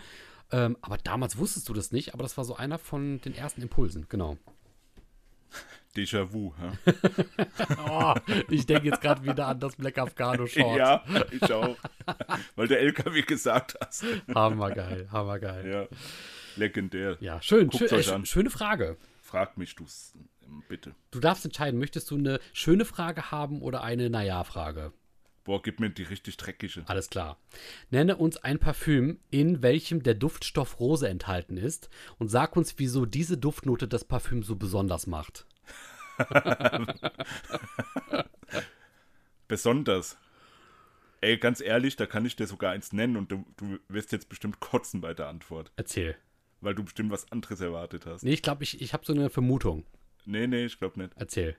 [0.51, 2.13] Ähm, aber damals wusstest du das nicht.
[2.13, 4.37] Aber das war so einer von den ersten Impulsen, genau.
[5.97, 6.53] Déjà-vu?
[7.89, 8.15] Oh,
[8.51, 10.77] ich denke jetzt gerade wieder an das Black Afghano Short.
[10.77, 11.77] Ja, ich auch.
[12.57, 14.05] Weil der LKW gesagt hast.
[14.35, 15.71] Hammergeil, hammergeil.
[15.71, 15.99] Ja,
[16.57, 17.17] legendär.
[17.21, 17.71] Ja, schön.
[17.71, 18.97] Schön äh, schöne Frage.
[19.23, 20.13] Frag mich du's,
[20.45, 20.95] ähm, bitte.
[21.11, 24.93] Du darfst entscheiden, möchtest du eine schöne Frage haben oder eine Naja-Frage?
[25.45, 26.85] Boah, gib mir die richtig dreckige.
[26.87, 27.39] Alles klar.
[27.91, 33.05] Nenne uns ein Parfüm, in welchem der Duftstoff Rose enthalten ist und sag uns, wieso
[33.05, 35.47] diese Duftnote das Parfüm so besonders macht.
[39.49, 40.17] Besonders.
[41.21, 44.29] Ey, ganz ehrlich, da kann ich dir sogar eins nennen und du, du wirst jetzt
[44.29, 45.73] bestimmt kotzen bei der Antwort.
[45.77, 46.17] Erzähl.
[46.61, 48.25] Weil du bestimmt was anderes erwartet hast.
[48.25, 49.85] Nee, ich glaube, ich, ich habe so eine Vermutung.
[50.25, 51.13] Nee, nee, ich glaube nicht.
[51.17, 51.57] Erzähl.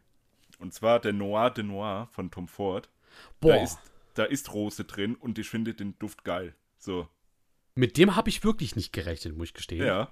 [0.60, 2.90] Und zwar der Noir de Noir von Tom Ford.
[3.40, 3.80] Boah, Da ist,
[4.14, 6.56] da ist Rose drin und ich finde den Duft geil.
[6.78, 7.08] So,
[7.76, 9.86] mit dem habe ich wirklich nicht gerechnet, muss ich gestehen.
[9.86, 10.12] ja.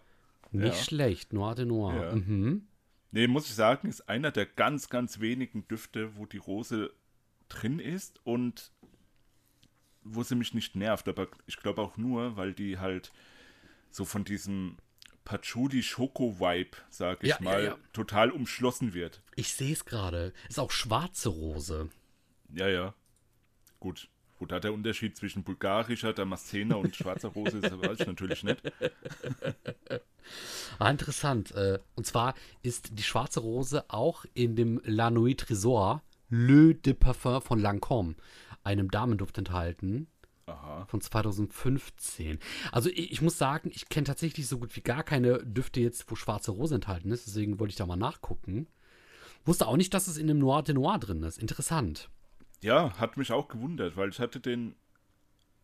[0.51, 0.83] Nicht ja.
[0.83, 1.33] schlecht.
[1.33, 1.95] Noir de Noir.
[1.95, 2.15] Ja.
[2.15, 2.67] Mhm.
[3.13, 6.91] Nee, muss ich sagen, ist einer der ganz, ganz wenigen Düfte, wo die Rose
[7.47, 8.71] drin ist und
[10.01, 11.07] wo sie mich nicht nervt.
[11.07, 13.11] Aber ich glaube auch nur, weil die halt
[13.91, 14.77] so von diesem
[15.25, 17.77] Patchouli-Schoko-Vibe, sag ich Ja, ja, mal, ja.
[17.93, 19.21] total umschlossen wird.
[19.35, 20.33] Ich sehe es gerade.
[20.49, 21.89] Ist auch schwarze Rose.
[22.49, 22.95] Ja, ja.
[23.79, 24.09] Gut.
[24.43, 28.61] Wo da der Unterschied zwischen bulgarischer, Damaszener und schwarzer Rose ist, weiß ich natürlich nicht.
[30.79, 31.51] Ah, interessant.
[31.51, 36.93] Äh, Und zwar ist die schwarze Rose auch in dem La Nuit Trésor Le de
[36.93, 38.15] Parfum von Lancôme,
[38.63, 40.07] einem Damenduft enthalten
[40.45, 40.85] Aha.
[40.87, 42.39] von 2015.
[42.71, 46.09] Also ich, ich muss sagen, ich kenne tatsächlich so gut wie gar keine Düfte jetzt,
[46.09, 47.27] wo schwarze Rose enthalten ist.
[47.27, 48.67] Deswegen wollte ich da mal nachgucken.
[49.45, 51.37] Wusste auch nicht, dass es in dem Noir de Noir drin ist.
[51.37, 52.09] Interessant.
[52.63, 54.75] Ja, hat mich auch gewundert, weil ich hatte den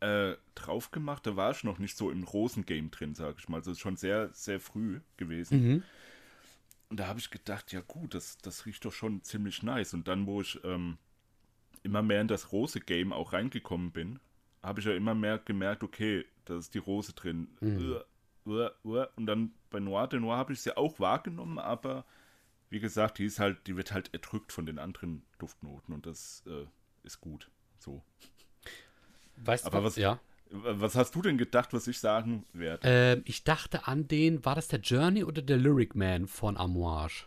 [0.02, 3.58] äh, drauf gemacht, da war ich noch nicht so im Rosengame drin, sag ich mal.
[3.58, 5.62] Also ist schon sehr, sehr früh gewesen.
[5.62, 5.84] Mhm.
[6.90, 9.94] Und da habe ich gedacht, ja gut, das, das riecht doch schon ziemlich nice.
[9.94, 10.98] Und dann, wo ich ähm,
[11.84, 14.20] immer mehr in das Rose-Game auch reingekommen bin,
[14.64, 17.48] habe ich ja immer mehr gemerkt, okay, da ist die Rose drin.
[18.84, 19.10] Uah.
[19.16, 22.06] Und dann bei Noir de Noir habe ich sie auch wahrgenommen, aber
[22.70, 26.44] wie gesagt, die ist halt, die wird halt erdrückt von den anderen Duftnoten und das
[26.48, 26.66] äh,
[27.04, 27.50] ist gut.
[27.80, 28.02] So.
[29.38, 30.20] Weißt Aber was- Ja.
[30.52, 32.82] Was hast du denn gedacht, was ich sagen werde?
[32.84, 37.26] Ähm, ich dachte an den, war das der Journey oder der Lyric Man von Amouage?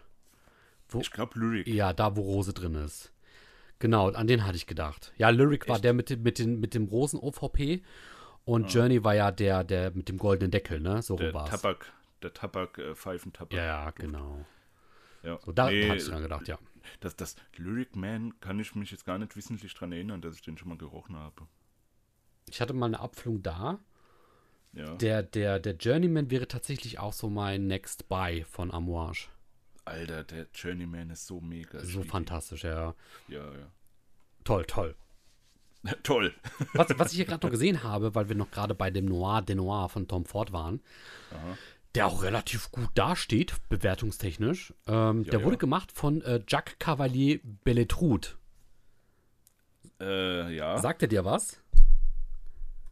[0.88, 1.68] Wo, Ich glaube Lyric.
[1.68, 3.12] Ja, da, wo Rose drin ist.
[3.78, 5.12] Genau, an den hatte ich gedacht.
[5.18, 5.84] Ja, Lyric war Echt?
[5.84, 7.82] der mit, dem- mit, den, mit dem Rosen-OVP
[8.44, 11.00] und Journey war ja der, der mit dem goldenen Deckel, ne?
[11.00, 11.50] So Der rum war's.
[11.50, 13.52] Tabak, der Tabak, äh, Pfeifentabak.
[13.52, 14.44] Ja, ja, genau.
[15.22, 15.38] Ja.
[15.44, 16.58] So, da Nee, hatte ich dran gedacht, ja.
[17.00, 20.42] Das, das Lyric Man kann ich mich jetzt gar nicht wissentlich dran erinnern, dass ich
[20.42, 21.46] den schon mal gerochen habe.
[22.48, 23.78] Ich hatte mal eine Abfüllung da.
[24.72, 24.94] Ja.
[24.96, 29.28] Der, der, der Journeyman wäre tatsächlich auch so mein Next Buy von Amouage.
[29.84, 31.80] Alter, der Journeyman ist so mega.
[31.80, 32.10] So stilig.
[32.10, 32.94] fantastisch, ja.
[33.28, 33.70] Ja, ja.
[34.44, 34.94] Toll, toll.
[36.04, 36.32] Toll.
[36.74, 39.42] Was, was ich hier gerade noch gesehen habe, weil wir noch gerade bei dem Noir
[39.42, 40.80] de Noir von Tom Ford waren,
[41.32, 41.58] Aha.
[41.94, 44.72] Der auch relativ gut dasteht, bewertungstechnisch.
[44.86, 45.60] Ähm, Ja, der wurde ja.
[45.60, 48.28] gemacht von äh, Jacques Cavalier Belletrude.
[50.00, 50.78] Äh, ja.
[50.78, 51.62] Sagt er dir was?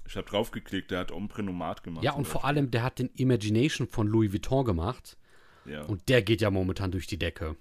[0.06, 2.04] Ich habe draufgeklickt, der hat Ombre Nomad gemacht.
[2.04, 5.16] Ja, und vor allem, der hat den Imagination von Louis Vuitton gemacht.
[5.64, 5.82] Ja.
[5.84, 7.56] Und der geht ja momentan durch die Decke.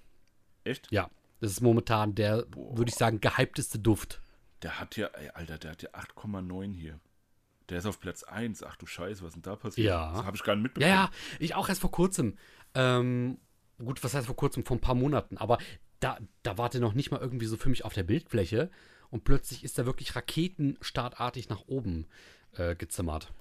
[0.64, 0.90] Echt?
[0.90, 4.20] Ja, das ist momentan der, würde ich sagen, gehypteste Duft.
[4.62, 6.98] Der hat ja, ey, Alter, der hat ja 8,9 hier.
[7.70, 8.62] Der ist auf Platz 1.
[8.64, 9.86] Ach du Scheiße, was ist denn da passiert?
[9.88, 10.12] Ja.
[10.12, 10.92] Das habe ich gar nicht Ja, mitbekommen.
[10.92, 12.36] ja, ich auch erst vor kurzem.
[12.74, 13.38] Ähm,
[13.78, 14.64] gut, was heißt vor kurzem?
[14.64, 15.38] Vor ein paar Monaten.
[15.38, 15.58] Aber
[16.00, 18.70] da, da war der noch nicht mal irgendwie so für mich auf der Bildfläche.
[19.10, 22.06] Und plötzlich ist er wirklich raketenstartartig nach oben
[22.56, 23.32] äh, gezimmert.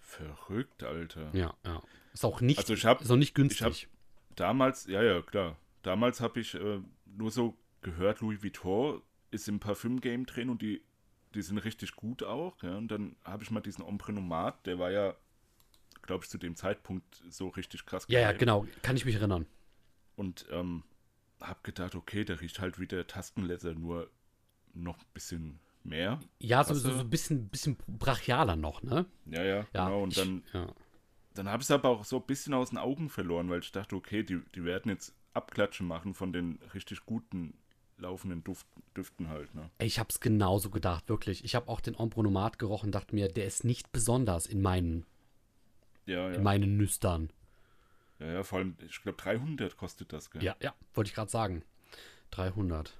[0.00, 1.30] Verrückt, Alter.
[1.32, 1.82] Ja, ja.
[2.12, 3.62] Ist auch nicht, Also ich hab- ist auch nicht ich günstig.
[3.88, 5.56] hab- Damals, ja, ja, klar.
[5.82, 10.82] Damals habe ich äh, nur so gehört, Louis Vuitton ist im Parfüm-Game drin und die,
[11.36, 12.60] die sind richtig gut auch.
[12.62, 12.76] Ja?
[12.76, 15.14] Und dann habe ich mal diesen Ombre Nomad, der war ja,
[16.02, 18.66] glaube ich, zu dem Zeitpunkt so richtig krass ja, ja, genau.
[18.82, 19.46] Kann ich mich erinnern.
[20.16, 20.82] Und ähm,
[21.40, 24.10] habe gedacht, okay, der riecht halt wie der Tastenleser, nur
[24.72, 26.20] noch ein bisschen mehr.
[26.38, 29.06] Ja, so, so, so ein bisschen, bisschen brachialer noch, ne?
[29.26, 30.02] Ja, ja, Ja, genau.
[30.02, 30.72] Und ich, dann, ja.
[31.34, 33.72] dann habe ich es aber auch so ein bisschen aus den Augen verloren, weil ich
[33.72, 37.54] dachte, okay, die, die werden jetzt Abklatschen machen von den richtig guten
[37.98, 39.54] laufenden Duft, Düften halt.
[39.54, 39.70] Ne?
[39.78, 41.44] Ich hab's genauso gedacht, wirklich.
[41.44, 45.06] Ich habe auch den Ombre Nomad gerochen, dachte mir, der ist nicht besonders in meinen,
[46.06, 46.34] Ja, ja.
[46.34, 47.30] in meinen Nüstern.
[48.18, 50.42] ja, ja, vor allem, ich glaube, 300 kostet das, gell?
[50.42, 51.62] Ja, ja, wollte ich gerade sagen.
[52.32, 52.94] 300.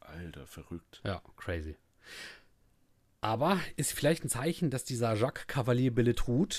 [0.00, 1.00] Alter, verrückt.
[1.04, 1.76] Ja, crazy.
[3.20, 6.56] Aber ist vielleicht ein Zeichen, dass dieser Jacques Cavalier Belletrude,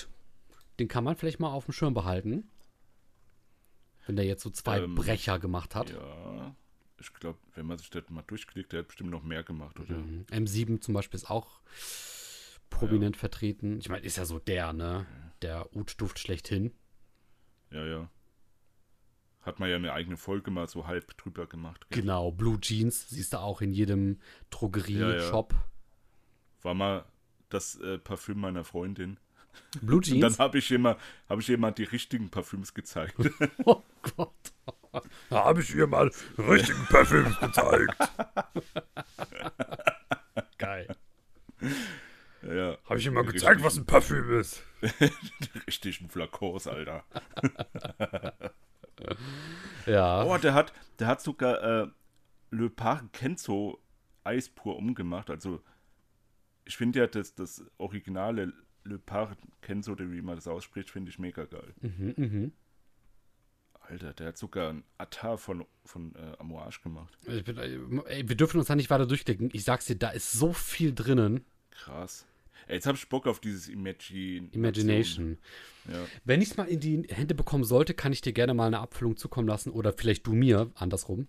[0.78, 2.50] den kann man vielleicht mal auf dem Schirm behalten.
[4.06, 5.90] Wenn der jetzt so zwei Ähm, Brecher gemacht hat.
[5.90, 6.54] Ja,
[7.00, 9.96] ich glaube, wenn man sich das mal durchklickt, der hat bestimmt noch mehr gemacht, oder?
[9.96, 10.26] Mhm.
[10.30, 11.60] M7 zum Beispiel ist auch
[12.70, 13.78] prominent vertreten.
[13.78, 15.06] Ich meine, ist ja so der, ne?
[15.42, 16.72] Der Oud-Duft schlechthin.
[17.70, 18.10] Ja, ja.
[19.42, 21.86] Hat man ja eine eigene Folge mal so halb drüber gemacht.
[21.88, 22.02] gell?
[22.02, 24.18] Genau, Blue Jeans siehst du auch in jedem
[24.50, 25.54] Drogerie-Shop.
[26.62, 27.04] War mal
[27.48, 29.18] das äh, Parfüm meiner Freundin.
[29.80, 30.38] Blue Und dann Jeans?
[30.38, 33.16] habe ich immer, habe ich ihr mal die richtigen Parfüms gezeigt.
[33.64, 33.82] Oh
[34.16, 34.52] Gott.
[35.30, 37.96] Da habe ich ihr mal richtigen Parfüms gezeigt.
[40.58, 40.88] Geil.
[42.42, 44.62] ja, Habe ich ihr mal die gezeigt, was ein Parfüm ist.
[44.82, 45.14] richtigen-
[45.54, 47.04] Die richtigen Flakons, Alter.
[49.86, 50.24] Ja.
[50.24, 51.86] Oh, der hat, der hat sogar äh,
[52.50, 53.80] Le Parc Kenzo
[54.24, 55.30] Eis pur umgemacht.
[55.30, 55.62] Also,
[56.64, 58.52] ich finde ja, das, das originale
[58.84, 61.72] Le Parc Kenzo, wie man das ausspricht, finde ich mega geil.
[61.80, 62.52] Mhm, mhm.
[63.88, 67.16] Alter, der hat sogar ein Attar von, von äh, Amouage gemacht.
[67.24, 69.48] Bin, ey, wir dürfen uns da nicht weiter durchklicken.
[69.52, 71.44] Ich sag's dir, da ist so viel drinnen.
[71.70, 72.26] Krass.
[72.66, 75.38] Ey, jetzt habe ich Bock auf dieses Imagine Imagination.
[75.90, 76.04] Ja.
[76.24, 78.80] Wenn ich es mal in die Hände bekommen sollte, kann ich dir gerne mal eine
[78.80, 79.70] Abfüllung zukommen lassen.
[79.70, 81.28] Oder vielleicht du mir, andersrum.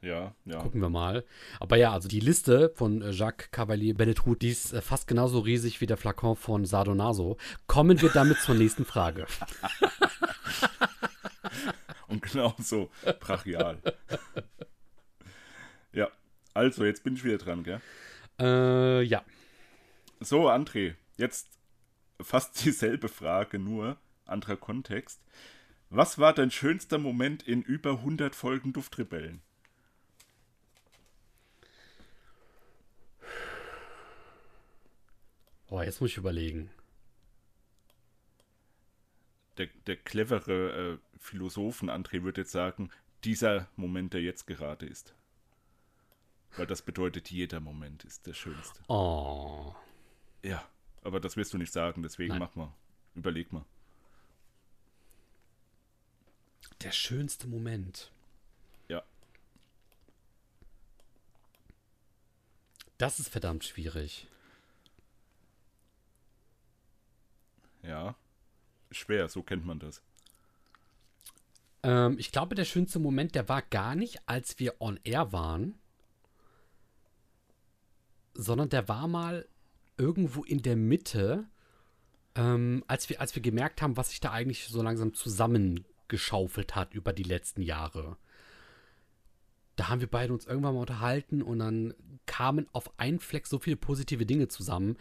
[0.00, 0.58] Ja, ja.
[0.58, 1.24] Gucken wir mal.
[1.58, 5.40] Aber ja, also die Liste von äh, Jacques Cavalier Belletrude, die ist äh, fast genauso
[5.40, 7.36] riesig wie der Flakon von Sardonaso.
[7.66, 9.26] Kommen wir damit zur nächsten Frage.
[12.14, 13.78] Und genau so brachial.
[15.92, 16.08] ja,
[16.54, 17.80] also, jetzt bin ich wieder dran, gell?
[18.40, 19.24] Äh, ja.
[20.18, 21.48] So, André, jetzt
[22.20, 23.96] fast dieselbe Frage, nur
[24.26, 25.20] anderer Kontext.
[25.88, 29.40] Was war dein schönster Moment in über 100 Folgen Duftrebellen?
[35.68, 36.70] Oh, jetzt muss ich überlegen.
[39.58, 42.90] Der, der clevere äh, Philosophen André würde jetzt sagen,
[43.24, 45.14] dieser Moment, der jetzt gerade ist.
[46.56, 48.80] Weil das bedeutet, jeder Moment ist der schönste.
[48.88, 49.74] Oh.
[50.42, 50.66] Ja,
[51.02, 52.40] aber das wirst du nicht sagen, deswegen Nein.
[52.40, 52.72] mach mal.
[53.14, 53.64] Überleg mal.
[56.82, 58.10] Der schönste Moment.
[58.88, 59.02] Ja.
[62.98, 64.26] Das ist verdammt schwierig.
[67.82, 68.14] Ja.
[68.90, 70.02] Schwer, so kennt man das.
[71.82, 75.78] Ähm, ich glaube, der schönste Moment, der war gar nicht, als wir on air waren,
[78.34, 79.46] sondern der war mal
[79.96, 81.46] irgendwo in der Mitte,
[82.34, 86.94] ähm, als, wir, als wir gemerkt haben, was sich da eigentlich so langsam zusammengeschaufelt hat
[86.94, 88.16] über die letzten Jahre.
[89.76, 91.94] Da haben wir beide uns irgendwann mal unterhalten und dann
[92.26, 94.96] kamen auf einen Fleck so viele positive Dinge zusammen.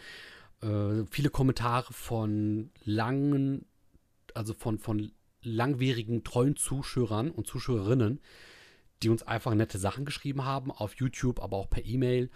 [0.61, 3.65] Äh, viele Kommentare von langen,
[4.39, 8.21] also von, von langwierigen, treuen Zuschauern und Zuschauerinnen,
[9.03, 12.29] die uns einfach nette Sachen geschrieben haben, auf YouTube, aber auch per E-Mail.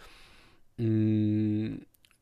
[0.75, 1.77] Mm,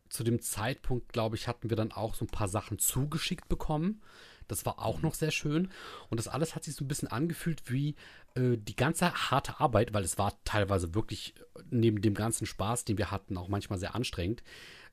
[0.10, 4.04] Zu dem Zeitpunkt, glaube ich, hatten wir dann auch so ein paar Sachen zugeschickt bekommen.
[4.48, 5.70] Das war auch noch sehr schön.
[6.10, 7.96] Und das alles hat sich so ein bisschen angefühlt wie
[8.36, 12.86] äh, die ganze harte Arbeit, weil es war teilweise wirklich äh, neben dem ganzen Spaß,
[12.86, 14.44] den wir hatten, auch manchmal sehr anstrengend.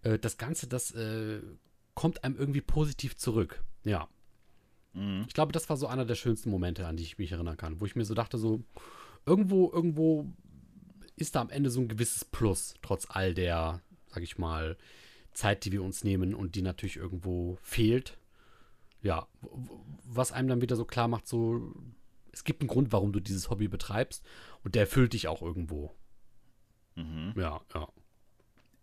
[0.03, 1.43] Äh, das Ganze, das äh,
[1.93, 3.63] kommt einem irgendwie positiv zurück.
[3.85, 4.09] Ja.
[4.93, 5.25] Mhm.
[5.29, 7.81] Ich glaube, das war so einer der schönsten Momente, an die ich mich erinnern kann,
[7.81, 8.63] wo ich mir so dachte, so
[9.27, 10.27] irgendwo, irgendwo
[11.17, 14.77] ist da am Ende so ein gewisses Plus, trotz all der, sag ich mal,
[15.33, 18.19] Zeit, die wir uns nehmen und die natürlich irgendwo fehlt.
[19.03, 19.29] Ja,
[20.05, 21.73] was einem dann wieder so klar macht, so,
[22.33, 24.25] es gibt einen Grund, warum du dieses Hobby betreibst
[24.65, 25.95] und der erfüllt dich auch irgendwo.
[26.97, 27.35] Mhm.
[27.37, 27.89] Ja, ja.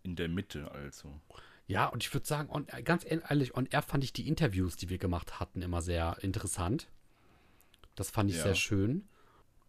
[0.02, 1.20] In der Mitte also.
[1.68, 4.88] Ja, und ich würde sagen, on, ganz ehrlich, on air fand ich die Interviews, die
[4.88, 6.88] wir gemacht hatten, immer sehr interessant.
[7.96, 8.44] Das fand ich Ja.
[8.44, 9.08] sehr schön.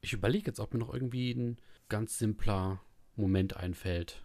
[0.02, 1.58] Ich überlege jetzt, ob mir noch irgendwie ein
[1.90, 2.80] ganz simpler
[3.16, 4.22] Moment einfällt.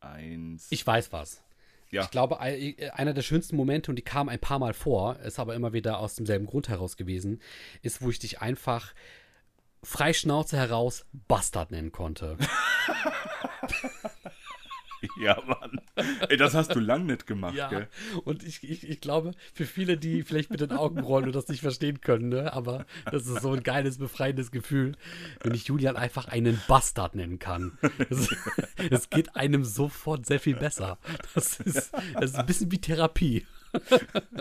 [0.00, 0.66] Eins.
[0.70, 1.44] Ich weiß was.
[1.90, 2.02] Ja.
[2.02, 5.38] Ich glaube, ei- einer der schönsten Momente, und die kam ein paar Mal vor, ist
[5.38, 7.40] aber immer wieder aus demselben Grund heraus gewesen,
[7.82, 8.94] ist, wo ich dich einfach
[9.84, 12.36] frei Schnauze heraus Bastard nennen konnte.
[15.20, 15.80] Ja, Mann.
[16.28, 17.88] Ey, das hast du lang nicht gemacht, Ja, gell?
[18.24, 21.48] und ich, ich, ich glaube, für viele, die vielleicht mit den Augen rollen und das
[21.48, 24.96] nicht verstehen können, ne, aber das ist so ein geiles, befreiendes Gefühl,
[25.42, 27.78] wenn ich Julian einfach einen Bastard nennen kann.
[28.90, 30.98] Das geht einem sofort sehr viel besser.
[31.34, 33.46] Das ist, das ist ein bisschen wie Therapie.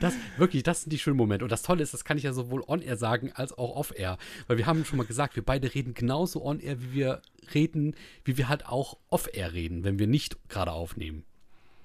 [0.00, 1.44] Das, wirklich, das sind die schönen Momente.
[1.44, 4.18] Und das Tolle ist, das kann ich ja sowohl on-air sagen als auch off-air.
[4.46, 7.22] Weil wir haben schon mal gesagt, wir beide reden genauso on-air, wie wir
[7.54, 11.24] reden, wie wir halt auch off-air reden, wenn wir nicht gerade aufnehmen.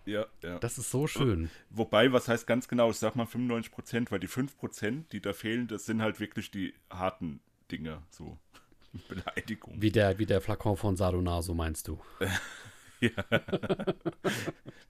[0.06, 0.58] Ja, ja.
[0.60, 1.52] Das ist so schön.
[1.70, 5.22] Wobei, was heißt ganz genau, ich sag mal 95 Prozent, weil die 5 Prozent, die
[5.22, 7.42] da fehlen, das sind halt wirklich die harten
[7.72, 8.38] Dinge, so
[9.08, 9.76] Beleidigung.
[9.80, 12.00] Wie der, wie der Flakon von Sadona, so meinst du.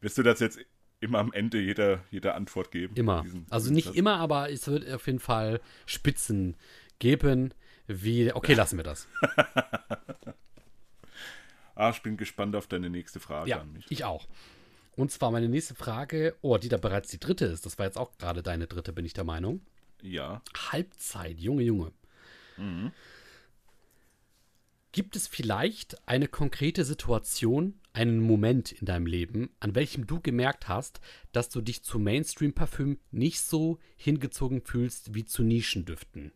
[0.02, 0.60] Wirst du das jetzt
[1.02, 2.96] immer am Ende jeder, jeder Antwort geben?
[2.96, 3.22] Immer.
[3.24, 6.56] Diesen- Also nicht immer, aber es wird auf jeden Fall Spitzen
[7.00, 7.54] geben.
[7.88, 9.08] Wie, okay, lassen wir das.
[11.76, 13.86] Ah, ich bin gespannt auf deine nächste Frage Ja, an mich.
[13.90, 14.28] ich auch.
[14.98, 17.66] Und zwar meine nächste Frage, oh, die da bereits die dritte ist.
[17.66, 19.62] Das war jetzt auch gerade deine dritte, bin ich der Meinung.
[20.02, 20.42] Ja.
[20.74, 21.94] Halbzeit, Junge, Junge.
[24.91, 30.67] Gibt es vielleicht eine konkrete Situation, einen Moment in deinem Leben, an welchem du gemerkt
[30.67, 30.99] hast,
[31.32, 36.32] dass du dich zu Mainstream-Parfüm nicht so hingezogen fühlst wie zu Nischendüften?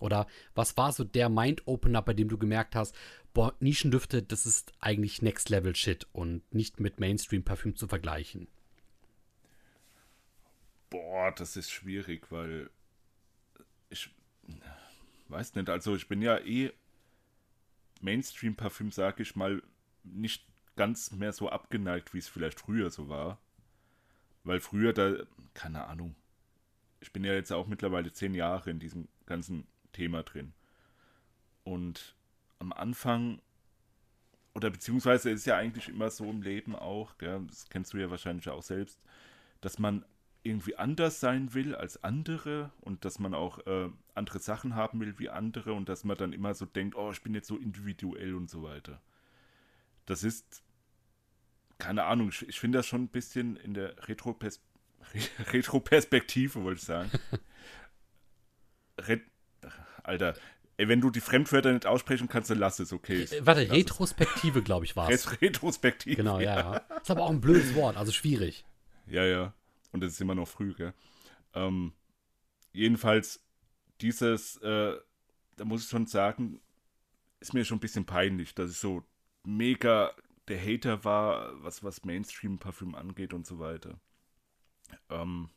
[0.00, 0.26] Oder
[0.56, 2.96] was war so der Mind-Opener, bei dem du gemerkt hast,
[3.32, 8.48] boah, Nischendüfte, das ist eigentlich Next-Level-Shit und nicht mit Mainstream-Parfüm zu vergleichen?
[10.90, 12.70] Boah, das ist schwierig, weil
[13.88, 14.10] ich
[15.28, 16.72] weiß nicht, also ich bin ja eh
[18.04, 19.62] Mainstream-Parfüm, sag ich mal,
[20.04, 23.38] nicht ganz mehr so abgeneigt, wie es vielleicht früher so war.
[24.44, 25.14] Weil früher da,
[25.54, 26.14] keine Ahnung,
[27.00, 30.52] ich bin ja jetzt auch mittlerweile zehn Jahre in diesem ganzen Thema drin.
[31.64, 32.14] Und
[32.58, 33.40] am Anfang,
[34.54, 38.10] oder beziehungsweise ist ja eigentlich immer so im Leben auch, gell, das kennst du ja
[38.10, 39.00] wahrscheinlich auch selbst,
[39.60, 40.04] dass man
[40.44, 45.18] irgendwie anders sein will als andere und dass man auch äh, andere Sachen haben will
[45.18, 48.34] wie andere und dass man dann immer so denkt, oh, ich bin jetzt so individuell
[48.34, 49.00] und so weiter.
[50.06, 50.62] Das ist,
[51.78, 54.60] keine Ahnung, ich, ich finde das schon ein bisschen in der Retropers
[55.14, 55.20] Re-
[55.52, 57.10] Retroperspektive, wollte ich sagen.
[58.98, 59.22] Ret
[60.02, 60.34] Alter,
[60.76, 63.22] ey, wenn du die Fremdwörter nicht aussprechen kannst, dann lass es, okay.
[63.22, 63.72] Äh, warte, Lass.
[63.76, 65.30] Retrospektive, glaube ich, war es.
[65.32, 66.16] Ret Retrospektive.
[66.16, 66.76] Genau, ja, ja.
[67.00, 68.66] Ist aber auch ein blödes Wort, also schwierig.
[69.06, 69.54] Ja, ja.
[69.94, 70.92] Und es ist immer noch früh, gell?
[71.52, 71.92] Ähm,
[72.72, 73.40] jedenfalls,
[74.00, 74.98] dieses, äh,
[75.54, 76.60] da muss ich schon sagen,
[77.38, 79.04] ist mir schon ein bisschen peinlich, dass ich so
[79.44, 80.12] mega
[80.48, 84.00] der Hater war, was, was Mainstream-Parfüm angeht und so weiter.
[85.10, 85.48] Ähm,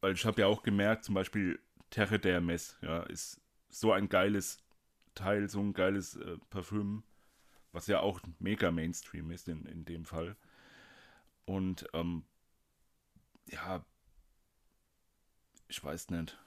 [0.00, 4.58] weil ich habe ja auch gemerkt, zum Beispiel Terre d'Hermes, ja, ist so ein geiles
[5.14, 7.04] Teil, so ein geiles äh, Parfüm,
[7.70, 10.36] was ja auch mega Mainstream ist in, in dem Fall.
[11.44, 12.24] Und ähm,
[13.46, 13.84] ja,
[15.68, 16.38] ich weiß nicht.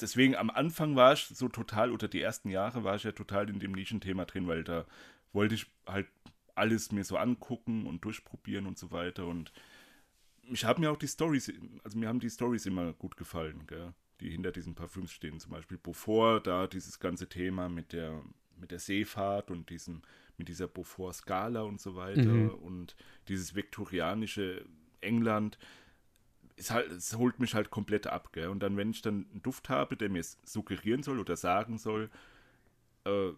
[0.00, 3.48] Deswegen am Anfang war ich so total, oder die ersten Jahre war ich ja total
[3.48, 4.86] in dem Nischenthema drin, weil da
[5.32, 6.08] wollte ich halt
[6.54, 9.26] alles mir so angucken und durchprobieren und so weiter.
[9.26, 9.52] Und
[10.42, 11.52] ich habe mir auch die Stories,
[11.84, 13.92] also mir haben die Stories immer gut gefallen, gell?
[14.20, 15.40] die hinter diesen Parfüms stehen.
[15.40, 18.22] Zum Beispiel Beaufort, da dieses ganze Thema mit der,
[18.56, 20.02] mit der Seefahrt und diesem,
[20.38, 22.50] mit dieser Beaufort-Skala und so weiter Mhm.
[22.50, 22.96] und
[23.28, 24.64] dieses viktorianische
[25.04, 25.58] England.
[26.56, 28.48] Es, halt, es holt mich halt komplett ab, gell?
[28.48, 32.10] Und dann, wenn ich dann einen Duft habe, der mir suggerieren soll oder sagen soll,
[33.04, 33.30] äh,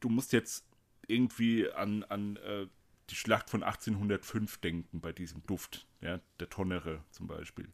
[0.00, 0.66] du musst jetzt
[1.08, 2.66] irgendwie an, an äh,
[3.10, 7.68] die Schlacht von 1805 denken bei diesem Duft, ja, der Tonnere zum Beispiel.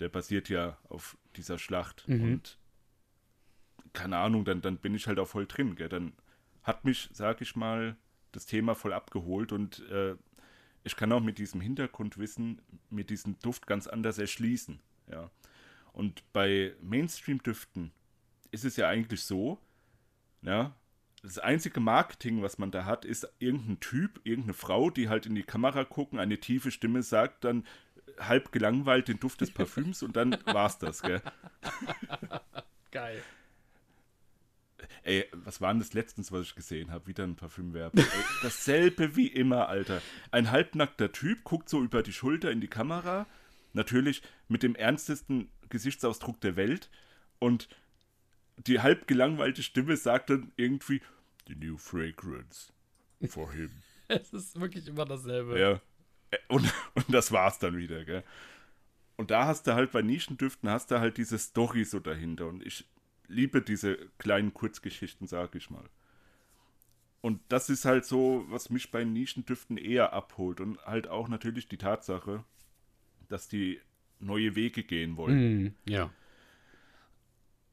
[0.00, 2.58] Der basiert ja auf dieser Schlacht und
[3.92, 5.88] keine Ahnung, dann, dann bin ich halt auch voll drin, gell?
[5.88, 6.12] Dann
[6.62, 7.96] hat mich, sag ich mal,
[8.32, 10.16] das Thema voll abgeholt und äh,
[10.86, 14.78] ich kann auch mit diesem Hintergrundwissen mir diesen Duft ganz anders erschließen,
[15.10, 15.30] ja.
[15.92, 17.90] Und bei Mainstream-Düften
[18.52, 19.58] ist es ja eigentlich so,
[20.42, 20.74] ja,
[21.22, 25.34] das einzige Marketing, was man da hat, ist irgendein Typ, irgendeine Frau, die halt in
[25.34, 27.66] die Kamera gucken, eine tiefe Stimme sagt dann
[28.20, 31.20] halb gelangweilt den Duft des Parfüms und dann war's das, gell?
[32.92, 33.22] Geil.
[35.02, 37.06] Ey, was war denn das letztens, was ich gesehen habe?
[37.06, 38.02] Wieder ein Parfümwerbung.
[38.02, 40.02] Ey, dasselbe wie immer, Alter.
[40.30, 43.26] Ein halbnackter Typ guckt so über die Schulter in die Kamera,
[43.72, 46.90] natürlich mit dem ernstesten Gesichtsausdruck der Welt
[47.38, 47.68] und
[48.58, 51.02] die halb gelangweilte Stimme sagt dann irgendwie
[51.46, 52.72] The new fragrance
[53.28, 53.70] for him.
[54.08, 55.58] Es ist wirklich immer dasselbe.
[55.58, 55.80] Ja.
[56.46, 58.22] Und, und das war's dann wieder, gell?
[59.16, 62.46] Und da hast du halt bei Nischendüften hast du halt diese Story so dahinter.
[62.46, 62.84] Und ich
[63.28, 65.88] liebe diese kleinen Kurzgeschichten, sag ich mal.
[67.20, 70.60] Und das ist halt so, was mich bei Nischendüften eher abholt.
[70.60, 72.44] Und halt auch natürlich die Tatsache,
[73.28, 73.80] dass die
[74.20, 75.62] neue Wege gehen wollen.
[75.62, 76.10] Mhm, ja.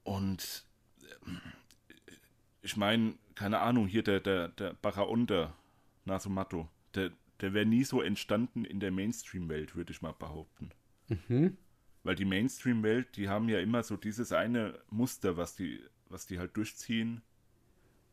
[0.03, 0.65] Und
[1.25, 1.39] ähm,
[2.61, 5.55] ich meine, keine Ahnung, hier der, der, der Baraonda
[6.05, 10.71] Nasumato, der, der wäre nie so entstanden in der Mainstream-Welt, würde ich mal behaupten.
[11.07, 11.57] Mhm.
[12.03, 16.37] Weil die Mainstream-Welt, die haben ja immer so dieses eine Muster, was die, was die
[16.37, 17.21] halt durchziehen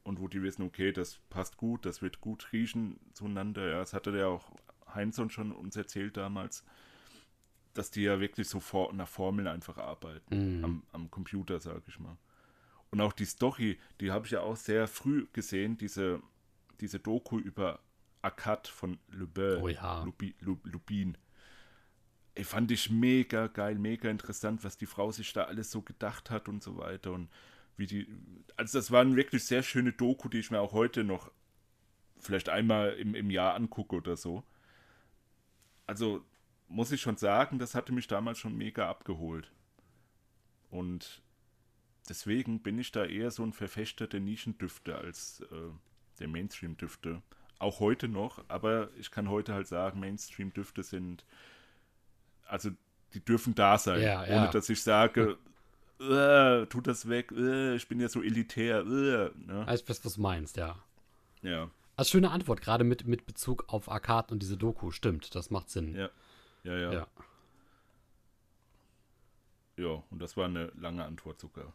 [0.05, 3.69] und wo die wissen, okay, das passt gut, das wird gut riechen zueinander.
[3.69, 4.51] Ja, das hatte ja auch
[4.95, 6.65] Heinzson schon uns erzählt damals,
[7.75, 10.65] dass die ja wirklich so vor, nach Formeln einfach arbeiten.
[10.65, 12.17] Am, am Computer, sage ich mal.
[12.91, 16.21] Und auch die Story, die habe ich ja auch sehr früh gesehen, diese,
[16.81, 17.81] diese Doku über
[18.23, 19.63] Akkad von Lubin.
[19.63, 20.03] Oh ja.
[20.03, 21.17] Lubi, Lu, Lubin.
[22.41, 26.31] Ey, fand ich mega geil, mega interessant, was die Frau sich da alles so gedacht
[26.31, 27.13] hat und so weiter.
[27.13, 27.29] Und
[27.77, 28.07] wie die.
[28.57, 31.31] Also, das war eine wirklich sehr schöne Doku, die ich mir auch heute noch
[32.19, 34.43] vielleicht einmal im, im Jahr angucke oder so.
[35.87, 36.25] Also,
[36.67, 39.53] muss ich schon sagen, das hatte mich damals schon mega abgeholt.
[40.71, 41.21] Und
[42.09, 45.69] deswegen bin ich da eher so ein Verfechter der Nischendüfte als äh,
[46.21, 47.21] der Mainstream-Düfte.
[47.59, 51.27] Auch heute noch, aber ich kann heute halt sagen, Mainstream-Düfte sind,
[52.51, 52.71] also
[53.15, 54.47] die dürfen da sein, Ja, ohne ja.
[54.49, 55.37] dass ich sage,
[56.01, 59.67] äh, tut das weg, äh, ich bin ja so elitär, äh, ne?
[59.67, 60.77] Du, was du meinst, ja.
[61.43, 64.91] Ja, Also schöne Antwort, gerade mit, mit Bezug auf Arcade und diese Doku.
[64.91, 65.95] Stimmt, das macht Sinn.
[65.95, 66.09] ja,
[66.65, 67.07] ja, ja, Ja.
[69.77, 71.73] ja, und das war eine lange Antwort sogar.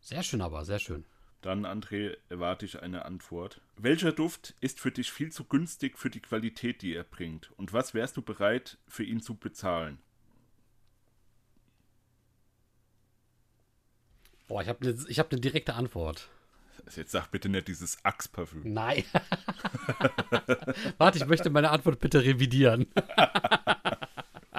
[0.00, 1.04] Sehr schön aber, sehr schön.
[1.40, 3.60] Dann, André, erwarte ich eine Antwort.
[3.76, 7.52] Welcher Duft ist für dich viel zu günstig für die Qualität, die er bringt?
[7.56, 9.98] Und was wärst du bereit, für ihn zu bezahlen?
[14.48, 16.28] Boah, ich habe eine hab ne direkte Antwort.
[16.96, 18.62] Jetzt sag bitte nicht dieses Axe-Parfüm.
[18.64, 19.04] Nein.
[20.98, 22.86] Warte, ich möchte meine Antwort bitte revidieren.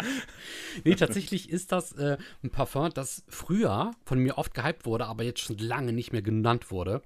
[0.84, 5.24] nee, tatsächlich ist das äh, ein Parfum, das früher von mir oft gehypt wurde, aber
[5.24, 7.02] jetzt schon lange nicht mehr genannt wurde,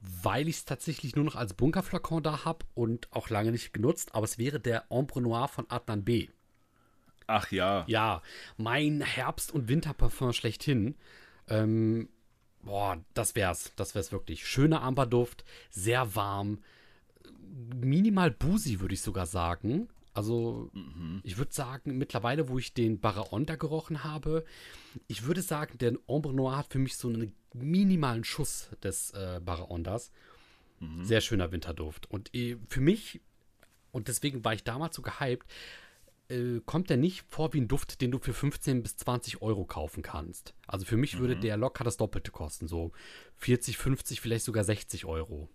[0.00, 4.14] weil ich es tatsächlich nur noch als Bunkerflakon da habe und auch lange nicht genutzt.
[4.14, 6.28] Aber es wäre der Ombre Noir von Adnan B.
[7.26, 7.84] Ach ja.
[7.86, 8.22] Ja,
[8.56, 10.96] mein Herbst- und Winterparfum schlechthin.
[11.48, 12.08] Ähm,
[12.62, 13.72] boah, das wär's.
[13.76, 14.46] Das wär's wirklich.
[14.46, 16.58] Schöner Amberduft, sehr warm,
[17.74, 19.88] minimal boozy, würde ich sogar sagen.
[20.12, 20.70] Also,
[21.22, 24.44] ich würde sagen, mittlerweile, wo ich den Baraonda gerochen habe,
[25.06, 29.40] ich würde sagen, der Ombre Noir hat für mich so einen minimalen Schuss des äh,
[29.44, 30.10] Baraondas.
[31.04, 32.10] Sehr schöner Winterduft.
[32.10, 33.20] Und äh, für mich,
[33.92, 35.46] und deswegen war ich damals so gehypt,
[36.30, 39.64] äh, kommt der nicht vor wie ein Duft, den du für 15 bis 20 Euro
[39.64, 40.54] kaufen kannst.
[40.66, 42.92] Also für mich würde der locker das Doppelte kosten, so
[43.36, 45.48] 40, 50, vielleicht sogar 60 Euro.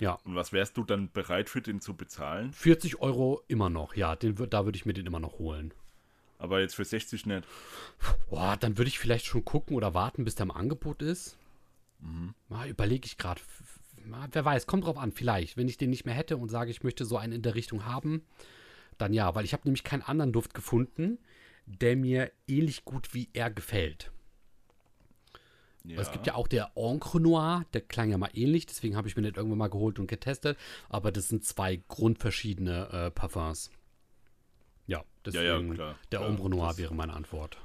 [0.00, 2.52] Ja, Und was wärst du dann bereit für den zu bezahlen?
[2.52, 5.72] 40 Euro immer noch, ja, den, da würde ich mir den immer noch holen.
[6.38, 7.46] Aber jetzt für 60 nicht.
[8.30, 11.36] Boah, dann würde ich vielleicht schon gucken oder warten, bis der im Angebot ist.
[12.00, 12.34] Mhm.
[12.48, 13.42] Mal überlege ich gerade.
[14.32, 15.58] Wer weiß, kommt drauf an, vielleicht.
[15.58, 17.84] Wenn ich den nicht mehr hätte und sage, ich möchte so einen in der Richtung
[17.84, 18.24] haben,
[18.96, 21.18] dann ja, weil ich habe nämlich keinen anderen Duft gefunden,
[21.66, 24.10] der mir ähnlich gut wie er gefällt.
[25.84, 26.00] Ja.
[26.00, 29.16] Es gibt ja auch der Encre Noir, der klang ja mal ähnlich, deswegen habe ich
[29.16, 30.58] mir den irgendwann mal geholt und getestet.
[30.88, 33.70] Aber das sind zwei grundverschiedene äh, Parfums.
[34.86, 37.56] Ja, deswegen ja, klar, der Ombre Noir wäre meine Antwort.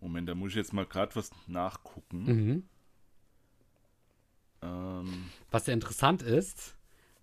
[0.00, 2.24] Moment, da muss ich jetzt mal gerade was nachgucken.
[2.24, 2.62] Mhm.
[4.62, 6.76] Ähm, Was sehr interessant ist,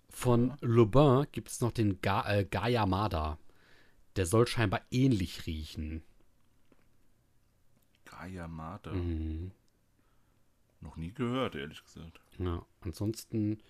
[0.10, 3.38] Von Le Bain gibt es noch den Ga äh, Gaia Mada.
[4.16, 6.04] Der soll scheinbar ähnlich riechen.
[8.26, 8.92] Gaia Mata.
[8.92, 9.52] Mhm.
[10.82, 12.20] Noch nie gehört, ehrlich gesagt.
[12.38, 13.62] Ja, ansonsten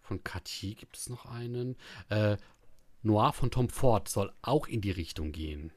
[0.00, 1.76] von Cartier gibt es noch einen.
[2.08, 2.36] Äh,
[3.02, 5.72] Noir von Tom Ford soll auch in die Richtung gehen.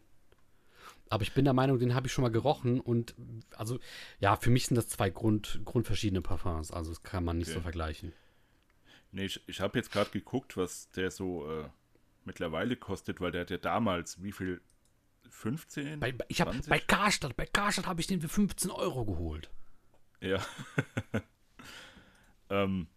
[1.10, 3.16] Aber ich bin der Meinung, den habe ich schon mal gerochen und
[3.56, 3.80] also
[4.20, 6.72] ja, für mich sind das zwei Grund, grundverschiedene Parfums.
[6.72, 7.56] Also das kann man nicht Okay.
[7.58, 8.14] so vergleichen.
[9.12, 11.70] Nee, ich, ich habe jetzt gerade geguckt, was der so äh,
[12.26, 14.62] mittlerweile kostet, weil der hat ja damals wie viel?
[15.36, 16.00] 15?
[16.00, 16.70] Bei, ich habe 20?
[16.70, 19.50] bei Karstadt, bei Karstadt habe ich den für 15 Euro geholt.
[20.22, 20.40] Ja.
[22.50, 22.88] ähm,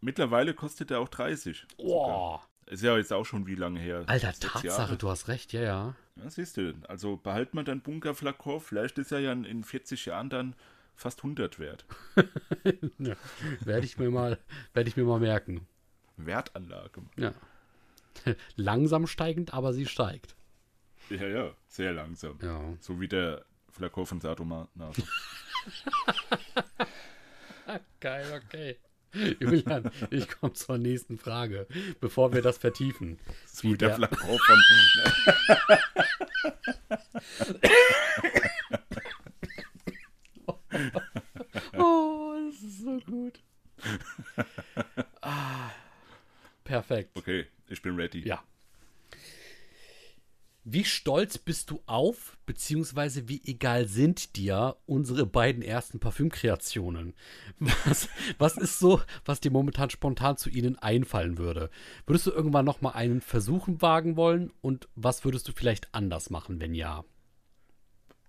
[0.00, 1.66] mittlerweile kostet er auch 30.
[1.76, 4.04] Oh, Ist ja jetzt auch schon wie lange her?
[4.06, 4.96] Alter, Tatsache, Jahre.
[4.96, 5.96] du hast recht, ja, ja.
[6.16, 6.74] Ja, siehst du.
[6.88, 8.60] Also behalt mal dein Bunkerflakon.
[8.60, 10.56] Vielleicht ist er ja in 40 Jahren dann
[10.94, 11.84] fast 100 wert.
[12.98, 13.14] ja.
[13.60, 14.38] Werde ich mir mal,
[14.72, 15.66] werde ich mir mal merken.
[16.16, 17.02] Wertanlage.
[17.16, 17.34] Ja.
[18.56, 20.34] Langsam steigend, aber sie steigt.
[21.10, 21.54] Ja, ja.
[21.68, 22.38] Sehr langsam.
[22.42, 22.60] Ja.
[22.80, 24.68] So wie der Flakon von Sadomaso.
[28.00, 28.76] Geil, okay.
[29.40, 31.68] Julian, ich komme zur nächsten Frage,
[32.00, 33.18] bevor wir das vertiefen.
[33.46, 34.60] So wie der der- Flakon von.
[41.76, 43.40] Oh, das ist so gut.
[45.20, 45.70] ah,
[46.64, 47.10] perfekt.
[47.16, 48.26] Okay, ich bin ready.
[48.26, 48.42] Ja.
[50.66, 57.12] Wie stolz bist du auf, beziehungsweise wie egal sind dir unsere beiden ersten Parfümkreationen?
[57.58, 58.08] Was,
[58.38, 61.68] was ist so, was dir momentan spontan zu ihnen einfallen würde?
[62.06, 64.52] Würdest du irgendwann noch mal einen Versuchen wagen wollen?
[64.62, 67.04] Und was würdest du vielleicht anders machen, wenn ja?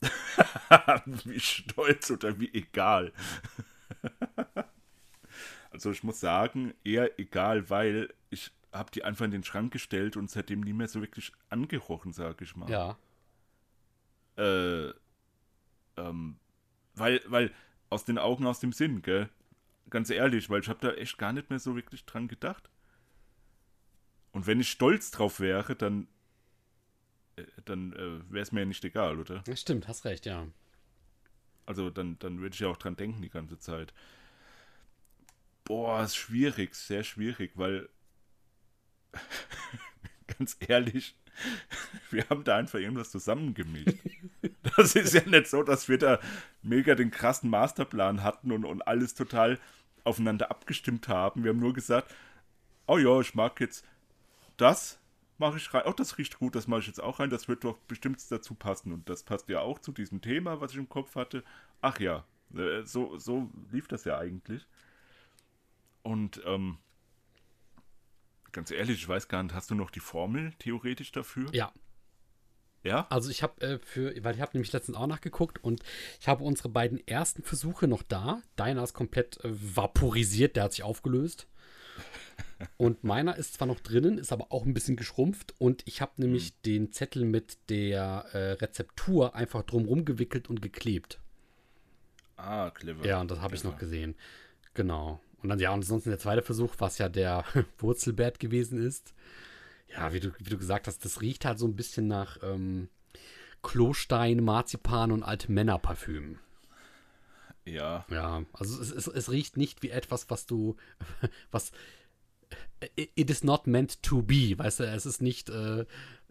[1.05, 3.13] wie stolz oder wie egal.
[5.71, 8.13] also ich muss sagen, eher egal, weil
[8.77, 12.43] habe die einfach in den Schrank gestellt und seitdem nie mehr so wirklich angerochen, sage
[12.43, 12.69] ich mal.
[12.69, 12.97] Ja.
[14.37, 14.93] Äh,
[15.97, 16.37] ähm,
[16.93, 17.53] weil, weil
[17.89, 19.29] aus den Augen, aus dem Sinn, gell?
[19.89, 22.69] Ganz ehrlich, weil ich habe da echt gar nicht mehr so wirklich dran gedacht.
[24.31, 26.07] Und wenn ich stolz drauf wäre, dann,
[27.37, 29.39] äh, dann äh, wäre es mir ja nicht egal, oder?
[29.45, 30.47] Das stimmt, hast recht, ja.
[31.65, 33.93] Also dann, dann würde ich ja auch dran denken die ganze Zeit.
[35.63, 37.89] Boah, ist schwierig, sehr schwierig, weil
[40.37, 41.15] ganz ehrlich,
[42.11, 43.97] wir haben da einfach irgendwas zusammengemischt.
[44.77, 46.19] Das ist ja nicht so, dass wir da
[46.61, 49.59] mega den krassen Masterplan hatten und, und alles total
[50.03, 51.43] aufeinander abgestimmt haben.
[51.43, 52.13] Wir haben nur gesagt,
[52.87, 53.85] oh ja, ich mag jetzt
[54.57, 54.99] das,
[55.37, 55.83] mache ich rein.
[55.85, 57.29] Oh, das riecht gut, das mache ich jetzt auch rein.
[57.29, 58.91] Das wird doch bestimmt dazu passen.
[58.91, 61.43] Und das passt ja auch zu diesem Thema, was ich im Kopf hatte.
[61.81, 64.65] Ach ja, äh, so, so lief das ja eigentlich.
[66.03, 66.77] Und ähm,
[68.55, 71.53] ganz ehrlich, ich weiß gar nicht, hast du noch die Formel theoretisch dafür?
[71.53, 71.73] Ja,
[72.83, 73.05] Ja?
[73.09, 75.83] Also ich habe äh, für, weil ich habe nämlich letztens auch nachgeguckt und
[76.19, 78.41] ich habe unsere beiden ersten Versuche noch da.
[78.55, 81.47] Deiner ist komplett äh, vaporisiert, der hat sich aufgelöst.
[82.77, 86.13] Und meiner ist zwar noch drinnen, ist aber auch ein bisschen geschrumpft und ich habe
[86.17, 91.19] nämlich den Zettel mit der äh, Rezeptur einfach drumrum gewickelt und geklebt.
[92.35, 93.05] Ah, clever.
[93.05, 94.15] Ja, und das habe ich noch gesehen.
[94.73, 95.21] Genau.
[95.45, 97.45] Und dann, ja, und ansonsten der zweite Versuch, was ja der
[97.77, 99.13] Wurzelbert gewesen ist.
[99.87, 102.89] Ja, wie du, wie du gesagt hast, das riecht halt so ein bisschen nach ähm,
[103.61, 106.39] Klostein, Marzipan und alte Männerparfüm.
[107.63, 110.77] Ja, Ja, also es, es, es riecht nicht wie etwas, was du,
[111.51, 111.71] was,
[112.95, 115.85] it it is not meant to be, weißt du, es ist nicht, äh,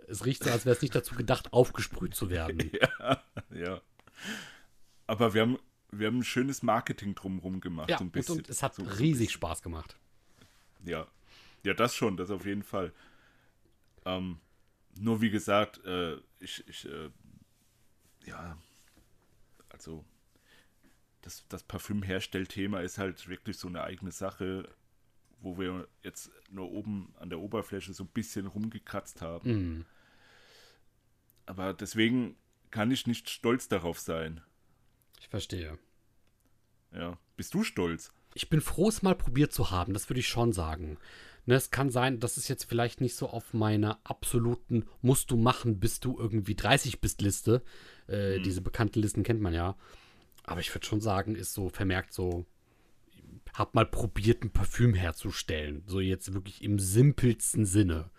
[0.08, 2.72] es riecht so, als wäre es nicht dazu gedacht, aufgesprüht zu werden.
[3.50, 3.80] ja.
[5.06, 5.58] Aber wir haben,
[5.99, 7.90] wir haben ein schönes Marketing drumherum gemacht.
[7.90, 8.36] Ja, so ein und, bisschen.
[8.38, 9.97] und es hat so, riesig Spaß gemacht.
[10.84, 11.07] Ja.
[11.64, 12.92] Ja, das schon, das auf jeden Fall.
[14.05, 14.38] Ähm,
[14.99, 17.11] nur wie gesagt, äh, ich, ich äh,
[18.26, 18.59] ja,
[19.70, 20.05] also
[21.22, 24.68] das, das Parfümherstellthema ist halt wirklich so eine eigene Sache,
[25.40, 29.51] wo wir jetzt nur oben an der Oberfläche so ein bisschen rumgekratzt haben.
[29.51, 29.84] Mhm.
[31.47, 32.36] Aber deswegen
[32.70, 34.40] kann ich nicht stolz darauf sein.
[35.24, 35.78] Ich verstehe.
[36.92, 37.18] Ja.
[37.38, 38.12] Bist du stolz?
[38.34, 40.98] Ich bin froh, es mal probiert zu haben, das würde ich schon sagen.
[41.46, 45.38] Ne, es kann sein, dass es jetzt vielleicht nicht so auf meiner absoluten musst du
[45.38, 47.62] machen, bis du irgendwie 30 bist Liste.
[48.06, 49.76] Äh, Diese bekannten Listen kennt man ja.
[50.44, 52.44] Aber ich würde schon sagen, ist so vermerkt so,
[53.54, 55.84] hab mal probiert, ein Parfüm herzustellen.
[55.86, 58.10] So jetzt wirklich im simpelsten Sinne.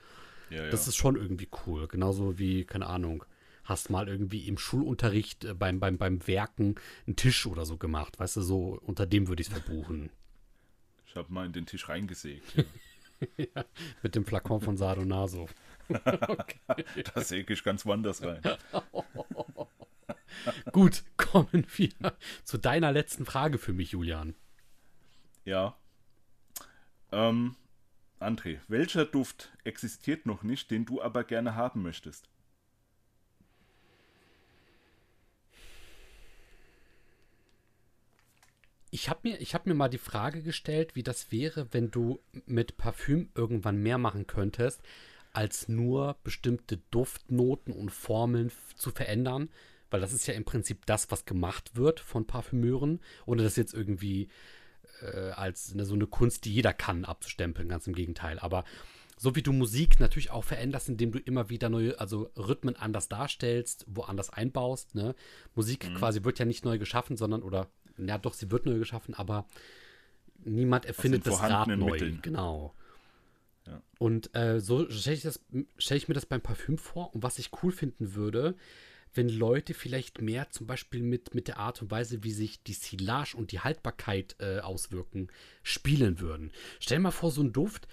[0.50, 0.70] Ja, ja.
[0.72, 1.88] Das ist schon irgendwie cool.
[1.88, 3.26] Genauso wie, keine Ahnung,
[3.66, 8.20] hast mal irgendwie im Schulunterricht äh, beim, beim, beim Werken einen Tisch oder so gemacht.
[8.20, 10.10] Weißt du, so unter dem würde ich es verbuchen.
[11.08, 12.66] Ich habe mal in den Tisch reingesägt.
[13.38, 13.66] Ja.
[14.04, 15.50] Mit dem Flakon von Sardonaso.
[17.14, 18.42] Da säge ich ganz woanders rein.
[20.72, 21.92] Gut, kommen wir
[22.44, 24.34] zu deiner letzten Frage für mich, Julian.
[25.44, 25.78] Ja.
[27.12, 27.56] Ähm,
[28.20, 32.30] André, welcher Duft existiert noch nicht, den du aber gerne haben möchtest?
[38.96, 42.22] Ich habe mir, ich hab mir mal die Frage gestellt, wie das wäre, wenn du
[42.46, 44.82] mit Parfüm irgendwann mehr machen könntest,
[45.34, 49.50] als nur bestimmte Duftnoten und Formeln zu verändern.
[49.90, 53.74] Weil das ist ja im Prinzip das, was gemacht wird von Parfümeuren, ohne das jetzt
[53.74, 54.30] irgendwie
[55.02, 57.68] äh, als eine, so eine Kunst, die jeder kann, abzustempeln.
[57.68, 58.40] Ganz im Gegenteil.
[58.40, 58.64] Aber
[59.18, 63.10] so wie du Musik natürlich auch veränderst, indem du immer wieder neue, also Rhythmen anders
[63.10, 64.96] darstellst, woanders einbaust.
[64.96, 65.16] Ne?
[65.54, 67.68] Musik quasi wird ja nicht neu geschaffen, sondern, oder,
[67.98, 69.46] ja doch, sie wird neu geschaffen, aber
[70.44, 71.92] niemand erfindet das Rad neu.
[71.92, 72.20] Mitteln.
[72.22, 72.74] Genau.
[73.66, 73.82] Ja.
[73.98, 75.28] Und äh, so stelle ich,
[75.78, 77.14] stell ich mir das beim Parfüm vor.
[77.14, 78.56] Und was ich cool finden würde,
[79.14, 82.74] wenn Leute vielleicht mehr zum Beispiel mit, mit der Art und Weise, wie sich die
[82.74, 85.30] Silage und die Haltbarkeit äh, auswirken,
[85.64, 86.52] spielen würden.
[86.80, 87.88] Stell dir mal vor, so ein Duft,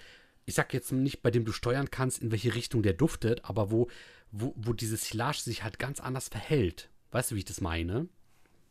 [0.45, 3.71] ich sag jetzt nicht, bei dem du steuern kannst, in welche Richtung der duftet, aber
[3.71, 3.89] wo,
[4.31, 6.89] wo, wo diese Silage sich halt ganz anders verhält.
[7.11, 8.07] Weißt du, wie ich das meine?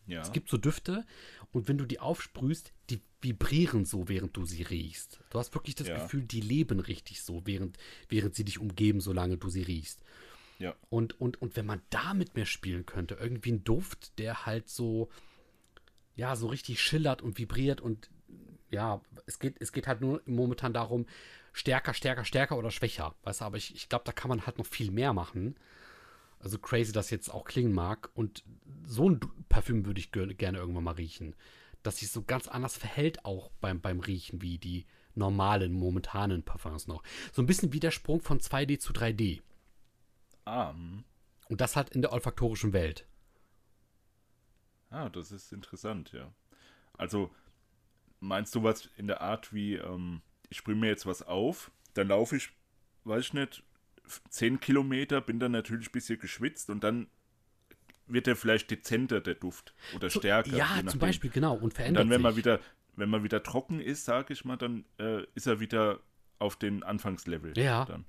[0.07, 0.21] Ja.
[0.21, 1.05] Es gibt so Düfte
[1.53, 5.21] und wenn du die aufsprühst, die vibrieren so, während du sie riechst.
[5.31, 5.95] Du hast wirklich das Ja.
[6.03, 7.79] Gefühl, die leben richtig so, während,
[8.09, 10.03] während sie dich umgeben, solange du sie riechst.
[10.59, 10.75] ja.
[10.91, 15.09] Und, und, und wenn man damit mehr spielen könnte, irgendwie ein Duft, der halt so,
[16.17, 18.11] ja, so richtig schillert und vibriert und
[18.71, 21.07] ja, es geht, es geht halt nur momentan darum,
[21.53, 23.15] stärker, stärker, stärker oder schwächer.
[23.23, 25.57] Weißt du, aber ich, ich glaube, da kann man halt noch viel mehr machen.
[26.43, 28.11] Also crazy, das jetzt auch klingen mag.
[28.15, 28.45] Und
[28.85, 31.35] so ein Parfüm würde ich gern- gerne irgendwann mal riechen.
[31.83, 36.87] Dass sich so ganz anders verhält auch beim, beim Riechen wie die normalen, momentanen Parfums
[36.87, 37.03] noch.
[37.33, 39.43] So ein bisschen wie der Sprung von 2D zu 3D.
[40.45, 41.05] Ah, hm.
[41.49, 43.07] Und das halt in der olfaktorischen Welt.
[44.91, 46.33] ah, das ist interessant, ja.
[46.95, 47.35] Also,
[48.21, 52.09] meinst du was in der Art wie, ähm, ich sprühe mir jetzt was auf, dann
[52.09, 52.51] laufe ich,
[53.05, 53.65] weiß ich nicht,
[54.31, 57.09] 10 Kilometer, bin dann natürlich ein bisschen geschwitzt und dann
[58.07, 59.75] wird er vielleicht dezenter, der Duft.
[59.95, 60.51] Oder stärker.
[60.51, 61.01] je Ja, zum.
[61.01, 61.55] Beispiel, genau.
[61.55, 62.23] Und Und verändert dann, wenn sich.
[62.23, 62.61] man wieder,
[62.97, 66.01] wenn man wieder trocken ist, sage ich mal, dann äh, ist er wieder
[66.39, 67.57] auf den Anfangslevel.
[67.57, 67.85] Ja.
[67.85, 68.05] Dann.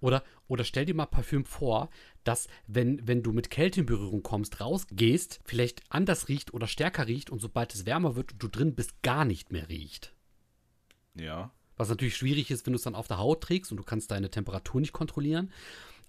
[0.00, 1.88] Oder, oder stell dir mal Parfüm vor,
[2.24, 7.06] dass, wenn, wenn du mit Kälte in Berührung kommst, rausgehst, vielleicht anders riecht oder stärker
[7.06, 10.14] riecht und sobald es wärmer wird und du drin bist, gar nicht mehr riecht.
[11.14, 11.50] Ja.
[11.76, 14.10] Was natürlich schwierig ist, wenn du es dann auf der Haut trägst und du kannst
[14.10, 15.52] deine Temperatur nicht kontrollieren.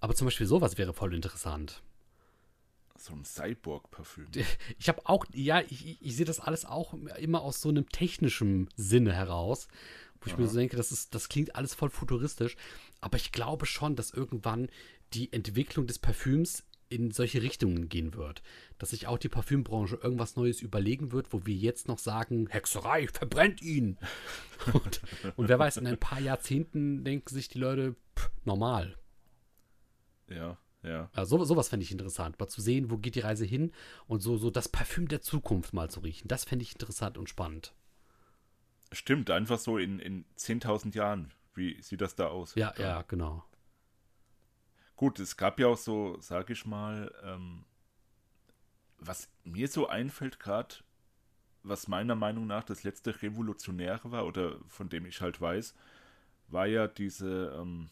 [0.00, 1.82] Aber zum Beispiel sowas wäre voll interessant.
[2.96, 4.26] So ein Cyborg-Parfüm.
[4.78, 8.68] Ich habe auch, ja, ich, ich- sehe das alles auch immer aus so einem technischen
[8.76, 9.68] Sinne heraus,
[10.20, 12.56] wo ich mir so denke, das, ist, das klingt alles voll futuristisch.
[13.00, 14.68] Aber ich glaube schon, dass irgendwann
[15.12, 18.42] die Entwicklung des Parfüms in solche Richtungen gehen wird.
[18.78, 23.08] Dass sich auch die Parfümbranche irgendwas Neues überlegen wird, wo wir jetzt noch sagen, Hexerei,
[23.08, 23.98] verbrennt ihn.
[24.72, 25.00] und,
[25.36, 28.96] und wer weiß, in ein paar Jahrzehnten denken sich die Leute, pff, normal.
[30.28, 31.10] Ja, ja.
[31.14, 33.72] Ja, so, sowas fände ich interessant, mal zu sehen, wo geht die Reise hin
[34.06, 36.28] und so, so das Parfüm der Zukunft mal zu riechen.
[36.28, 37.74] Das fände ich interessant und spannend.
[38.92, 41.32] Stimmt, einfach so in, in 10.000 Jahren.
[41.54, 42.54] Wie sieht das da aus?
[42.54, 43.44] Ja, ja, genau.
[44.98, 47.64] Gut, es gab ja auch so, sag ich mal, ähm,
[48.98, 50.74] was mir so einfällt gerade,
[51.62, 55.76] was meiner Meinung nach das letzte Revolutionäre war, oder von dem ich halt weiß,
[56.48, 57.90] war ja diese, ähm,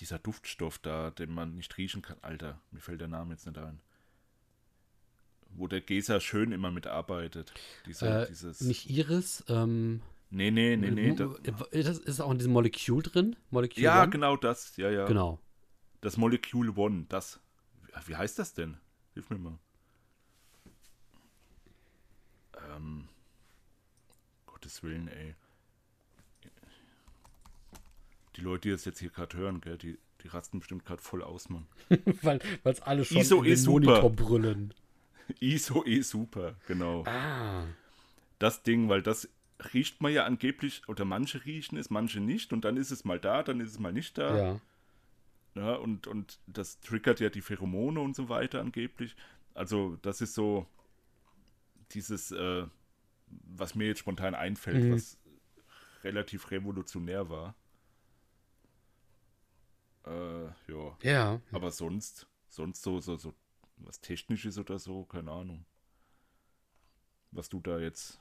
[0.00, 2.16] dieser Duftstoff da, den man nicht riechen kann.
[2.22, 3.78] Alter, mir fällt der Name jetzt nicht ein.
[5.50, 7.52] Wo der Gesa schön immer mitarbeitet.
[7.86, 8.62] Diese, Äh, dieses.
[8.62, 11.16] nicht Iris, ähm, nee, nee, nee, nee.
[11.70, 13.36] Ist das ist auch in diesem Molekül drin?
[13.50, 14.10] Molekül ja, One?
[14.10, 14.76] genau das.
[14.76, 15.06] Ja, ja.
[15.06, 15.40] Genau.
[16.00, 17.40] Das Molekül One, das.
[18.06, 18.78] Wie heißt das denn?
[19.14, 19.58] Hilf mir mal.
[22.76, 23.08] Ähm,
[24.46, 25.34] Gottes Willen, ey.
[28.36, 31.22] Die Leute, die das jetzt hier gerade hören, gell, die, die rasten bestimmt gerade voll
[31.22, 31.66] aus, Mann.
[32.22, 33.80] Weil es alle schon ISO in den ist super.
[33.80, 34.74] Monitor brüllen.
[35.40, 37.04] ISO eh super, genau.
[37.06, 37.64] Ah.
[38.38, 39.28] Das Ding, weil das
[39.72, 43.20] riecht man ja angeblich, oder manche riechen es, manche nicht, und dann ist es mal
[43.20, 44.36] da, dann ist es mal nicht da.
[44.36, 44.60] Ja.
[45.56, 49.16] Ja, und, und das triggert ja die Pheromone und so weiter angeblich.
[49.52, 50.66] Also das ist so
[51.92, 52.66] dieses, äh,
[53.26, 54.92] was mir jetzt spontan einfällt, Mhm.
[54.92, 55.18] was
[56.04, 57.54] relativ revolutionär war.
[60.06, 60.96] Äh, ja.
[61.02, 61.40] Ja.
[61.52, 63.34] Aber sonst, sonst so, so, so
[63.76, 65.64] was Technisches oder so, keine Ahnung.
[67.32, 68.19] Was du da jetzt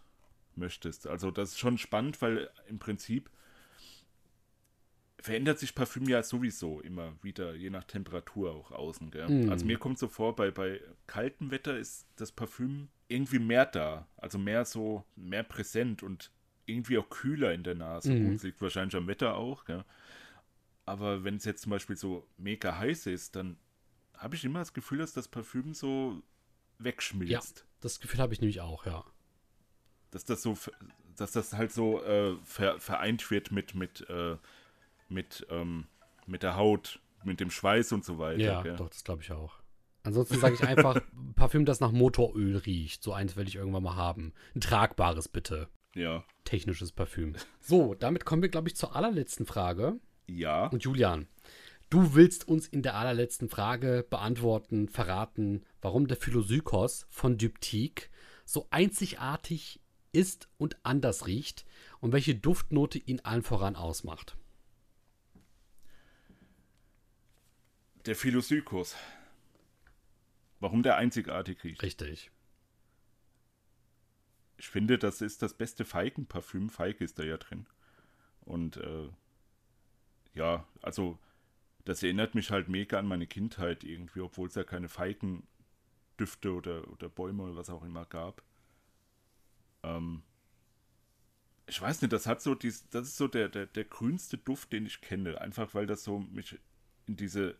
[0.59, 1.07] möchtest.
[1.07, 3.29] Also das ist schon spannend, weil im Prinzip
[5.21, 9.09] verändert sich Parfüm ja sowieso immer wieder, je nach Temperatur auch außen.
[9.09, 9.49] Mm.
[9.49, 14.07] Also mir kommt so vor, bei, bei kaltem Wetter ist das Parfüm irgendwie mehr da,
[14.17, 16.31] also mehr so, mehr präsent und
[16.65, 18.13] irgendwie auch kühler in der Nase.
[18.13, 18.31] Mhm.
[18.31, 19.83] Gut, liegt wahrscheinlich am Wetter auch, gell?
[20.85, 23.57] Aber wenn es jetzt zum Beispiel so mega heiß ist, dann
[24.13, 26.23] habe ich immer das Gefühl, dass das Parfüm so
[26.77, 27.65] wegschmilzt.
[27.81, 29.05] Das Gefühl habe ich nämlich auch, ja.
[30.11, 30.57] Dass das so,
[31.15, 34.37] dass das halt so äh, ver, vereint wird mit, mit, äh,
[35.07, 35.85] mit, ähm,
[36.25, 38.39] mit der Haut, mit dem Schweiß und so weiter.
[38.39, 38.75] Ja, gell?
[38.75, 39.59] doch, das glaube ich auch.
[40.03, 41.01] Ansonsten sage ich einfach
[41.35, 43.03] Parfüm, das nach Motoröl riecht.
[43.03, 44.33] So eins will ich irgendwann mal haben.
[44.55, 45.67] Ein tragbares bitte.
[45.93, 46.23] Ja.
[46.45, 47.35] Technisches Parfüm.
[47.59, 49.99] So, damit kommen wir, glaube ich, zur allerletzten Frage.
[50.27, 50.67] Ja.
[50.67, 51.27] Und Julian,
[51.89, 58.09] du willst uns in der allerletzten Frage beantworten, verraten, warum der Philosykos von Dyptyque
[58.45, 59.79] so einzigartig
[60.11, 61.65] ist und anders riecht
[61.99, 64.37] und welche Duftnote ihn allen voran ausmacht.
[68.05, 68.95] Der Philosykos.
[70.59, 71.83] Warum der einzigartig riecht?
[71.83, 72.31] Richtig.
[74.57, 76.69] Ich finde, das ist das beste Feigenparfüm.
[76.69, 77.65] Feige ist da ja drin.
[78.41, 79.09] Und äh,
[80.33, 81.17] ja, also
[81.85, 86.89] das erinnert mich halt mega an meine Kindheit irgendwie, obwohl es ja keine Feigendüfte oder,
[86.91, 88.43] oder Bäume oder was auch immer gab.
[89.83, 90.23] Ähm,
[91.67, 94.73] ich weiß nicht, das hat so dies, das ist so der, der, der grünste Duft,
[94.73, 95.39] den ich kenne.
[95.39, 96.57] Einfach weil das so mich
[97.05, 97.55] in diese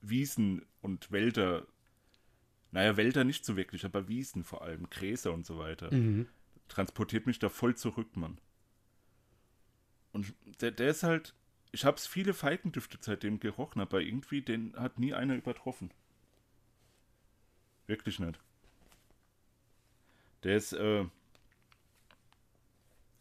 [0.00, 1.66] Wiesen und Wälder,
[2.72, 6.26] naja, Wälder nicht so wirklich, aber Wiesen vor allem, Gräser und so weiter Mhm.
[6.68, 8.38] transportiert mich da voll zurück, Mann.
[10.12, 11.34] Und der, der ist halt,
[11.72, 15.90] ich hab's viele Feigendüfte seitdem gerochen, aber irgendwie den hat nie einer übertroffen.
[17.86, 18.38] Wirklich nicht.
[20.44, 21.04] Der ist, äh,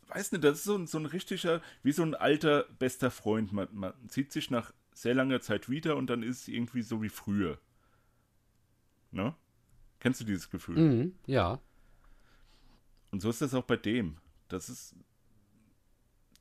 [0.09, 3.51] weiß nicht, das ist so, ein- so ein richtiger, wie so ein alter, bester Freund.
[3.53, 7.01] Man, man sieht sich nach sehr langer Zeit wieder und dann ist es irgendwie so
[7.01, 7.59] wie früher.
[9.11, 9.35] Ne?
[9.99, 10.77] Kennst du dieses Gefühl?
[10.77, 11.15] Mhm.
[11.25, 11.59] Ja.
[13.11, 14.17] Und so ist das auch bei dem.
[14.49, 14.95] Das ist.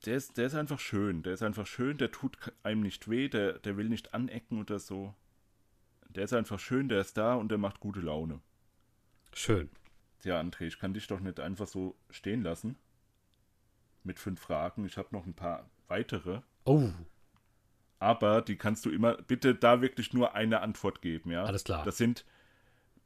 [0.05, 1.23] Der ist, der ist einfach schön.
[1.23, 4.79] Der ist einfach schön, der tut einem nicht weh, der, der will nicht anecken oder
[4.79, 5.13] so.
[6.09, 8.39] Der ist einfach schön, der ist da und der macht gute Laune.
[9.33, 9.69] Schön.
[10.19, 12.77] Tja, André, ich kann dich doch nicht einfach so stehen lassen.
[14.03, 14.85] Mit fünf Fragen.
[14.85, 16.41] Ich habe noch ein paar weitere.
[16.65, 16.89] Oh,
[17.99, 21.43] Aber die kannst du immer, bitte da wirklich nur eine Antwort geben, ja?
[21.43, 21.83] Alles klar.
[21.83, 22.25] Das sind,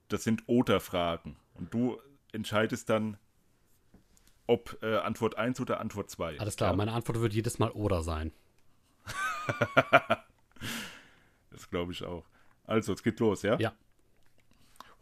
[0.07, 1.37] das sind Oder-Fragen.
[1.55, 1.99] Und du
[2.31, 3.17] entscheidest dann,
[4.45, 6.39] ob äh, Antwort 1 oder Antwort 2.
[6.39, 6.71] alles klar.
[6.71, 6.75] Ja?
[6.75, 8.31] Meine Antwort wird jedes Mal oder sein.
[11.49, 12.25] Das glaube ich auch.
[12.65, 13.57] Also, es geht los, ja?
[13.59, 13.73] Ja.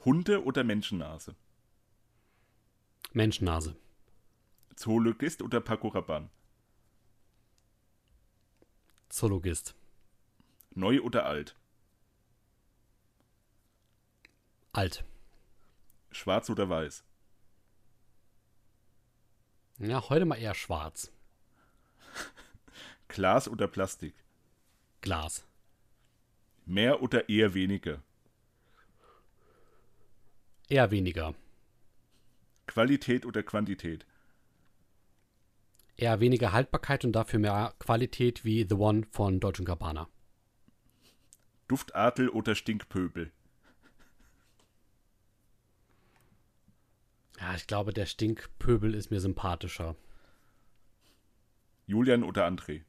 [0.04, 1.36] Hunde- oder Menschennase?
[3.14, 3.76] Menschennase.
[4.76, 6.30] Zoologist oder Paco Rabanne?
[9.10, 9.76] Zoologist.
[10.74, 11.56] Neu oder alt?
[14.74, 15.04] Alt.
[16.12, 17.04] Schwarz oder weiß?
[19.80, 21.12] Ja, heute mal eher schwarz.
[23.08, 24.14] Glas oder Plastik?
[25.02, 25.46] Glas.
[26.66, 28.02] Mehr oder eher weniger?
[30.70, 31.36] Eher weniger.
[32.68, 34.06] Qualität oder Quantität?
[36.02, 40.08] Eher weniger Haltbarkeit und dafür mehr Qualität wie The One von Deutsche Gabbana.
[41.68, 43.32] Duftartel oder Stinkpöbel?
[47.40, 49.96] Ja, ich glaube, der Stinkpöbel ist mir sympathischer.
[51.86, 52.82] Julian oder André?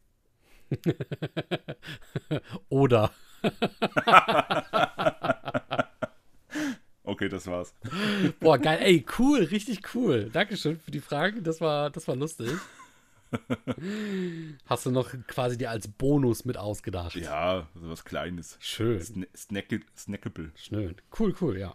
[2.71, 3.13] Oder.
[7.05, 7.75] Okay, das war's.
[8.41, 8.79] Boah, geil.
[8.81, 10.31] Ey, cool, richtig cool.
[10.33, 11.43] Dankeschön für die Fragen.
[11.43, 12.49] Das war, das war lustig.
[14.67, 17.15] Hast du noch quasi dir als Bonus mit ausgedacht?
[17.15, 18.57] Ja, so was Kleines.
[18.61, 19.01] Schön.
[19.03, 20.53] Sna snack snackable.
[20.57, 20.97] Schön.
[21.19, 21.75] Cool, cool, ja.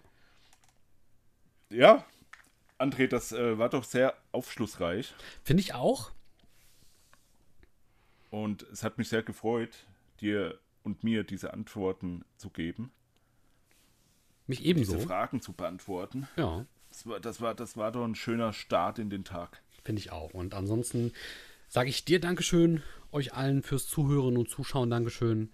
[1.69, 2.05] Ja,
[2.79, 6.11] André, das äh, war doch sehr aufschlussreich Finde ich auch.
[8.29, 9.85] und es hat mich sehr gefreut,
[10.21, 12.91] dir und mir diese Antworten zu geben,
[14.45, 14.99] Mich diese ebenso.
[14.99, 16.27] Fragen zu beantworten.
[16.37, 19.61] Ja, Das war, das, war, das war doch ein schöner Start in den Tag.
[19.87, 20.33] Finde ich auch.
[20.33, 21.13] Und ansonsten
[21.69, 22.83] sage ich dir Dankeschön,
[23.13, 25.53] euch allen fürs Zuhören und Zuschauen Dankeschön.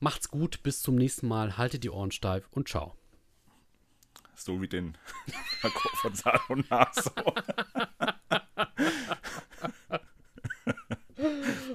[0.00, 1.58] Macht's gut, bis zum nächsten Mal.
[1.58, 2.96] Haltet die Ohren steif und ciao.
[4.34, 4.96] So wie den
[5.62, 7.10] Marco von Salo Naso.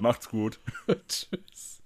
[0.00, 0.58] Macht's gut.
[1.08, 1.81] Tschüss.